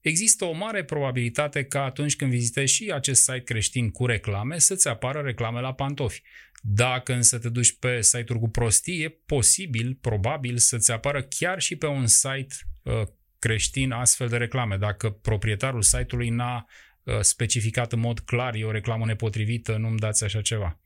există 0.00 0.44
o 0.44 0.52
mare 0.52 0.84
probabilitate 0.84 1.64
ca 1.64 1.84
atunci 1.84 2.16
când 2.16 2.30
vizitezi 2.30 2.74
și 2.74 2.90
acest 2.94 3.22
site 3.22 3.42
creștin 3.42 3.90
cu 3.90 4.06
reclame, 4.06 4.58
să-ți 4.58 4.88
apară 4.88 5.20
reclame 5.20 5.60
la 5.60 5.74
pantofi. 5.74 6.22
Dacă 6.62 7.12
însă 7.12 7.38
te 7.38 7.48
duci 7.48 7.78
pe 7.78 8.02
site-uri 8.02 8.38
cu 8.38 8.48
prostii, 8.48 9.02
e 9.02 9.08
posibil, 9.08 9.98
probabil, 10.00 10.56
să-ți 10.56 10.92
apară 10.92 11.22
chiar 11.22 11.60
și 11.60 11.76
pe 11.76 11.86
un 11.86 12.06
site 12.06 12.54
uh, 12.82 13.02
creștin 13.38 13.90
astfel 13.90 14.28
de 14.28 14.36
reclame. 14.36 14.76
Dacă 14.76 15.10
proprietarul 15.10 15.82
site-ului 15.82 16.28
n-a 16.28 16.66
uh, 17.02 17.20
specificat 17.20 17.92
în 17.92 18.00
mod 18.00 18.18
clar, 18.18 18.54
e 18.54 18.64
o 18.64 18.70
reclamă 18.70 19.06
nepotrivită, 19.06 19.76
nu-mi 19.76 19.98
dați 19.98 20.24
așa 20.24 20.40
ceva. 20.40 20.80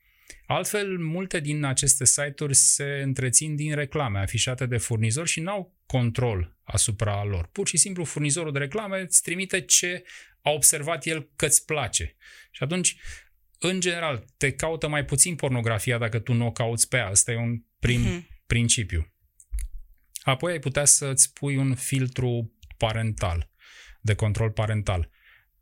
Altfel, 0.52 0.98
multe 0.98 1.40
din 1.40 1.64
aceste 1.64 2.04
site-uri 2.04 2.54
se 2.54 3.00
întrețin 3.02 3.56
din 3.56 3.74
reclame 3.74 4.18
afișate 4.18 4.66
de 4.66 4.76
furnizori 4.76 5.28
și 5.28 5.40
n-au 5.40 5.76
control 5.86 6.58
asupra 6.62 7.24
lor. 7.24 7.46
Pur 7.46 7.68
și 7.68 7.76
simplu 7.76 8.04
furnizorul 8.04 8.52
de 8.52 8.58
reclame 8.58 9.00
îți 9.00 9.22
trimite 9.22 9.60
ce 9.60 10.04
a 10.42 10.50
observat 10.50 11.06
el 11.06 11.30
că 11.36 11.46
îți 11.46 11.64
place. 11.64 12.16
Și 12.50 12.62
atunci, 12.62 12.96
în 13.58 13.80
general, 13.80 14.24
te 14.36 14.52
caută 14.52 14.88
mai 14.88 15.04
puțin 15.04 15.34
pornografia 15.34 15.98
dacă 15.98 16.18
tu 16.18 16.32
nu 16.32 16.46
o 16.46 16.52
cauți 16.52 16.88
pe 16.88 16.96
ea. 16.96 17.06
Asta 17.06 17.32
e 17.32 17.36
un 17.36 17.62
prim 17.78 18.06
uh-huh. 18.06 18.26
principiu. 18.46 19.14
Apoi 20.22 20.52
ai 20.52 20.58
putea 20.58 20.84
să-ți 20.84 21.32
pui 21.32 21.56
un 21.56 21.74
filtru 21.74 22.58
parental, 22.76 23.50
de 24.00 24.14
control 24.14 24.50
parental. 24.50 25.10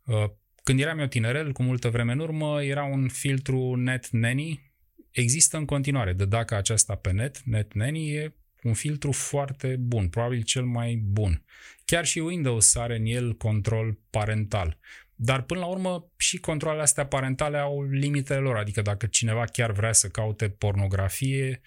Uh, 0.03 0.29
când 0.63 0.79
eram 0.79 0.99
eu 0.99 1.07
tinerel, 1.07 1.51
cu 1.51 1.63
multă 1.63 1.89
vreme 1.89 2.11
în 2.11 2.19
urmă, 2.19 2.63
era 2.63 2.83
un 2.83 3.07
filtru 3.07 3.75
Net 3.75 4.09
Nanny. 4.09 4.67
Există 5.11 5.57
în 5.57 5.65
continuare, 5.65 6.13
de 6.13 6.25
dacă 6.25 6.55
aceasta 6.55 6.95
pe 6.95 7.11
net, 7.11 7.41
Net 7.41 7.73
Nanny 7.73 8.09
e 8.09 8.33
un 8.63 8.73
filtru 8.73 9.11
foarte 9.11 9.75
bun, 9.79 10.09
probabil 10.09 10.41
cel 10.41 10.65
mai 10.65 10.95
bun. 10.95 11.43
Chiar 11.85 12.05
și 12.05 12.19
Windows 12.19 12.75
are 12.75 12.95
în 12.95 13.05
el 13.05 13.35
control 13.35 13.99
parental. 14.09 14.77
Dar 15.15 15.41
până 15.41 15.59
la 15.59 15.65
urmă 15.65 16.11
și 16.17 16.37
controlele 16.37 16.81
astea 16.81 17.05
parentale 17.05 17.57
au 17.57 17.83
limitele 17.83 18.39
lor, 18.39 18.57
adică 18.57 18.81
dacă 18.81 19.05
cineva 19.05 19.45
chiar 19.45 19.71
vrea 19.71 19.93
să 19.93 20.07
caute 20.07 20.49
pornografie, 20.49 21.61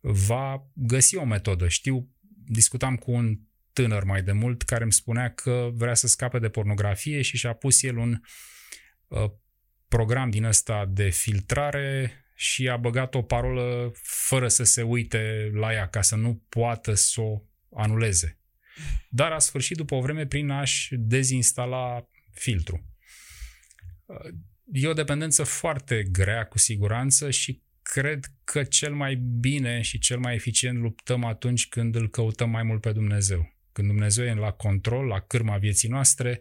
va 0.00 0.70
găsi 0.72 1.16
o 1.16 1.24
metodă. 1.24 1.68
Știu, 1.68 2.08
discutam 2.44 2.96
cu 2.96 3.10
un 3.10 3.38
tânăr 3.72 4.04
mai 4.04 4.22
de 4.22 4.32
mult 4.32 4.62
care 4.62 4.82
îmi 4.82 4.92
spunea 4.92 5.32
că 5.32 5.70
vrea 5.72 5.94
să 5.94 6.06
scape 6.06 6.38
de 6.38 6.48
pornografie 6.48 7.22
și 7.22 7.36
și-a 7.36 7.52
pus 7.52 7.82
el 7.82 7.96
un 7.96 8.20
uh, 9.08 9.30
program 9.88 10.30
din 10.30 10.44
ăsta 10.44 10.86
de 10.86 11.08
filtrare 11.08 12.12
și 12.40 12.68
a 12.68 12.76
băgat 12.76 13.14
o 13.14 13.22
parolă 13.22 13.92
fără 14.02 14.48
să 14.48 14.64
se 14.64 14.82
uite 14.82 15.50
la 15.52 15.72
ea 15.72 15.88
ca 15.88 16.02
să 16.02 16.16
nu 16.16 16.42
poată 16.48 16.94
să 16.94 17.20
o 17.20 17.42
anuleze. 17.76 18.38
Dar 19.08 19.32
a 19.32 19.38
sfârșit 19.38 19.76
după 19.76 19.94
o 19.94 20.00
vreme 20.00 20.26
prin 20.26 20.50
a-și 20.50 20.94
dezinstala 20.96 22.08
filtru. 22.32 22.84
E 24.72 24.88
o 24.88 24.92
dependență 24.92 25.42
foarte 25.42 26.02
grea 26.02 26.44
cu 26.44 26.58
siguranță 26.58 27.30
și 27.30 27.62
cred 27.82 28.24
că 28.44 28.64
cel 28.64 28.94
mai 28.94 29.14
bine 29.14 29.80
și 29.80 29.98
cel 29.98 30.18
mai 30.18 30.34
eficient 30.34 30.78
luptăm 30.78 31.24
atunci 31.24 31.68
când 31.68 31.94
îl 31.94 32.08
căutăm 32.08 32.50
mai 32.50 32.62
mult 32.62 32.80
pe 32.80 32.92
Dumnezeu. 32.92 33.54
Când 33.72 33.88
Dumnezeu 33.88 34.24
e 34.24 34.34
la 34.34 34.50
control, 34.50 35.06
la 35.06 35.20
cârma 35.20 35.56
vieții 35.56 35.88
noastre, 35.88 36.40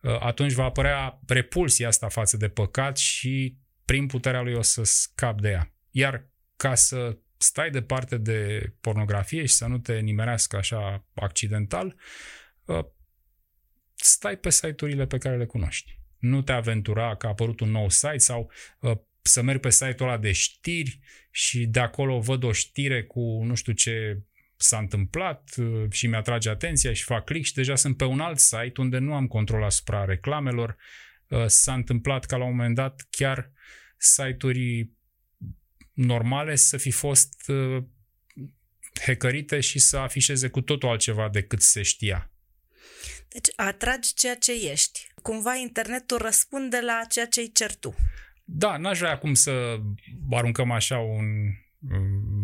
atunci 0.00 0.52
va 0.52 0.64
apărea 0.64 1.20
repulsia 1.26 1.88
asta 1.88 2.08
față 2.08 2.36
de 2.36 2.48
păcat 2.48 2.96
și 2.96 3.56
prin 3.86 4.06
puterea 4.06 4.42
lui 4.42 4.54
o 4.54 4.62
să 4.62 4.82
scap 4.84 5.40
de 5.40 5.48
ea. 5.48 5.72
Iar 5.90 6.26
ca 6.56 6.74
să 6.74 7.18
stai 7.36 7.70
departe 7.70 8.16
de 8.16 8.72
pornografie 8.80 9.46
și 9.46 9.54
să 9.54 9.66
nu 9.66 9.78
te 9.78 9.98
nimerească 9.98 10.56
așa 10.56 11.06
accidental, 11.14 11.96
stai 13.94 14.36
pe 14.36 14.50
site-urile 14.50 15.06
pe 15.06 15.18
care 15.18 15.36
le 15.36 15.46
cunoști 15.46 15.96
nu 16.18 16.42
te 16.42 16.52
aventura 16.52 17.16
că 17.16 17.26
a 17.26 17.28
apărut 17.28 17.60
un 17.60 17.70
nou 17.70 17.88
site 17.88 18.18
sau 18.18 18.50
uh, 18.80 18.96
să 19.22 19.42
merg 19.42 19.60
pe 19.60 19.70
site-ul 19.70 20.08
ăla 20.08 20.18
de 20.18 20.32
știri 20.32 21.00
și 21.30 21.66
de 21.66 21.80
acolo 21.80 22.18
văd 22.18 22.42
o 22.42 22.52
știre 22.52 23.04
cu 23.04 23.42
nu 23.44 23.54
știu 23.54 23.72
ce 23.72 24.22
s-a 24.56 24.78
întâmplat 24.78 25.54
uh, 25.56 25.90
și 25.90 26.06
mi-atrage 26.06 26.48
atenția 26.48 26.92
și 26.92 27.02
fac 27.02 27.24
click 27.24 27.46
și 27.46 27.54
deja 27.54 27.74
sunt 27.74 27.96
pe 27.96 28.04
un 28.04 28.20
alt 28.20 28.38
site 28.38 28.80
unde 28.80 28.98
nu 28.98 29.14
am 29.14 29.26
control 29.26 29.62
asupra 29.62 30.04
reclamelor. 30.04 30.76
Uh, 31.28 31.44
s-a 31.46 31.74
întâmplat 31.74 32.24
ca 32.24 32.36
la 32.36 32.44
un 32.44 32.50
moment 32.50 32.74
dat 32.74 33.06
chiar 33.10 33.52
site-uri 33.98 34.90
normale 35.92 36.54
să 36.54 36.76
fi 36.76 36.90
fost 36.90 37.48
uh, 37.48 37.84
hackerite 39.00 39.60
și 39.60 39.78
să 39.78 39.96
afișeze 39.96 40.48
cu 40.48 40.60
totul 40.60 40.88
altceva 40.88 41.28
decât 41.28 41.62
se 41.62 41.82
știa. 41.82 42.30
Deci 43.28 43.48
atragi 43.56 44.14
ceea 44.14 44.36
ce 44.36 44.52
ești. 44.70 45.06
Cumva 45.22 45.54
internetul 45.54 46.18
răspunde 46.18 46.80
la 46.80 47.00
ceea 47.08 47.26
ce 47.26 47.40
îi 47.40 47.52
cer 47.52 47.74
tu. 47.74 47.94
Da, 48.44 48.76
n-aș 48.76 48.98
vrea 48.98 49.10
acum 49.10 49.34
să 49.34 49.80
aruncăm 50.30 50.70
așa 50.70 50.98
un 50.98 51.24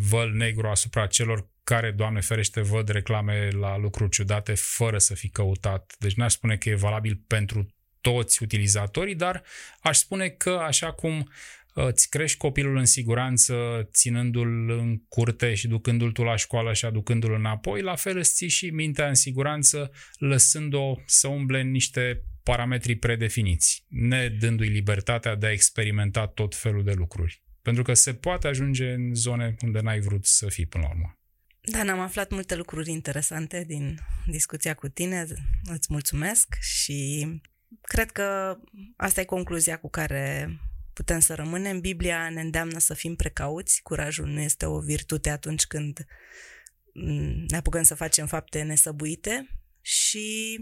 văl 0.09 0.33
negru 0.33 0.68
asupra 0.68 1.07
celor 1.07 1.51
care, 1.64 1.90
Doamne 1.90 2.21
ferește, 2.21 2.61
văd 2.61 2.88
reclame 2.88 3.49
la 3.49 3.77
lucruri 3.77 4.11
ciudate 4.11 4.55
fără 4.55 4.99
să 4.99 5.14
fi 5.14 5.29
căutat. 5.29 5.95
Deci 5.99 6.14
n-aș 6.14 6.33
spune 6.33 6.57
că 6.57 6.68
e 6.68 6.75
valabil 6.75 7.23
pentru 7.27 7.75
toți 8.03 8.43
utilizatorii, 8.43 9.15
dar 9.15 9.43
aș 9.81 9.97
spune 9.97 10.29
că 10.29 10.51
așa 10.51 10.93
cum 10.93 11.31
îți 11.75 12.09
crești 12.09 12.38
copilul 12.38 12.77
în 12.77 12.85
siguranță, 12.85 13.55
ținându-l 13.93 14.71
în 14.71 14.99
curte 15.09 15.55
și 15.55 15.69
ducându-l 15.69 16.12
tu 16.12 16.23
la 16.23 16.37
școală 16.37 16.73
și 16.73 16.85
aducându-l 16.85 17.33
înapoi, 17.33 17.81
la 17.81 17.95
fel 17.95 18.17
îți 18.17 18.35
ții 18.35 18.49
și 18.49 18.71
mintea 18.71 19.09
în 19.09 19.15
siguranță, 19.15 19.91
lăsând-o 20.19 20.95
să 21.07 21.29
umble 21.29 21.61
în 21.61 21.71
niște 21.71 22.25
parametri 22.43 22.97
predefiniți, 22.97 23.85
ne 23.88 24.29
dându-i 24.29 24.69
libertatea 24.69 25.35
de 25.35 25.47
a 25.47 25.53
experimenta 25.53 26.27
tot 26.27 26.55
felul 26.55 26.85
de 26.85 26.93
lucruri. 26.93 27.43
Pentru 27.62 27.83
că 27.83 27.95
se 27.95 28.15
poate 28.15 28.49
ajunge 28.49 28.93
în 28.93 29.15
zone 29.15 29.57
unde 29.65 29.81
n-ai 29.81 30.01
vrut 30.01 30.27
să 30.27 30.49
fii 30.49 30.67
până 30.67 30.85
la 30.85 30.91
urmă. 30.91 31.17
Da, 31.61 31.93
am 31.93 32.01
aflat 32.01 32.31
multe 32.31 32.57
lucruri 32.57 32.91
interesante 32.91 33.65
din 33.67 33.99
discuția 34.27 34.75
cu 34.75 34.88
tine. 34.88 35.27
Îți 35.65 35.87
mulțumesc 35.91 36.55
și 36.61 37.27
cred 37.80 38.11
că 38.11 38.56
asta 38.96 39.20
e 39.20 39.24
concluzia 39.24 39.78
cu 39.78 39.90
care 39.90 40.58
putem 40.92 41.18
să 41.18 41.35
rămânem. 41.35 41.80
Biblia 41.80 42.30
ne 42.30 42.40
îndeamnă 42.40 42.78
să 42.78 42.94
fim 42.94 43.14
precauți. 43.14 43.80
Curajul 43.82 44.26
nu 44.26 44.40
este 44.40 44.66
o 44.66 44.80
virtute 44.80 45.30
atunci 45.30 45.66
când 45.66 46.06
mm, 46.94 47.44
ne 47.48 47.56
apucăm 47.56 47.82
să 47.82 47.94
facem 47.94 48.26
fapte 48.26 48.62
nesăbuite 48.62 49.48
și 49.80 50.56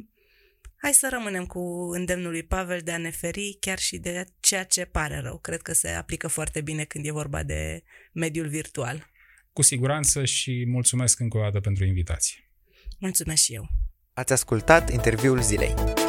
hai 0.76 0.92
să 0.92 1.08
rămânem 1.10 1.46
cu 1.46 1.90
îndemnul 1.92 2.30
lui 2.30 2.42
Pavel 2.42 2.80
de 2.80 2.92
a 2.92 2.98
ne 2.98 3.10
feri 3.10 3.56
chiar 3.60 3.78
și 3.78 3.98
de 3.98 4.24
ceea 4.40 4.64
ce 4.64 4.84
pare 4.84 5.18
rău. 5.18 5.38
Cred 5.38 5.62
că 5.62 5.72
se 5.72 5.88
aplică 5.88 6.28
foarte 6.28 6.60
bine 6.60 6.84
când 6.84 7.06
e 7.06 7.10
vorba 7.10 7.42
de 7.42 7.82
mediul 8.12 8.48
virtual. 8.48 9.10
Cu 9.52 9.62
siguranță 9.62 10.24
și 10.24 10.64
mulțumesc 10.68 11.20
încă 11.20 11.38
o 11.38 11.40
dată 11.40 11.60
pentru 11.60 11.84
invitație. 11.84 12.50
Mulțumesc 12.98 13.42
și 13.42 13.54
eu. 13.54 13.68
Ați 14.12 14.32
ascultat 14.32 14.90
interviul 14.90 15.42
zilei. 15.42 15.99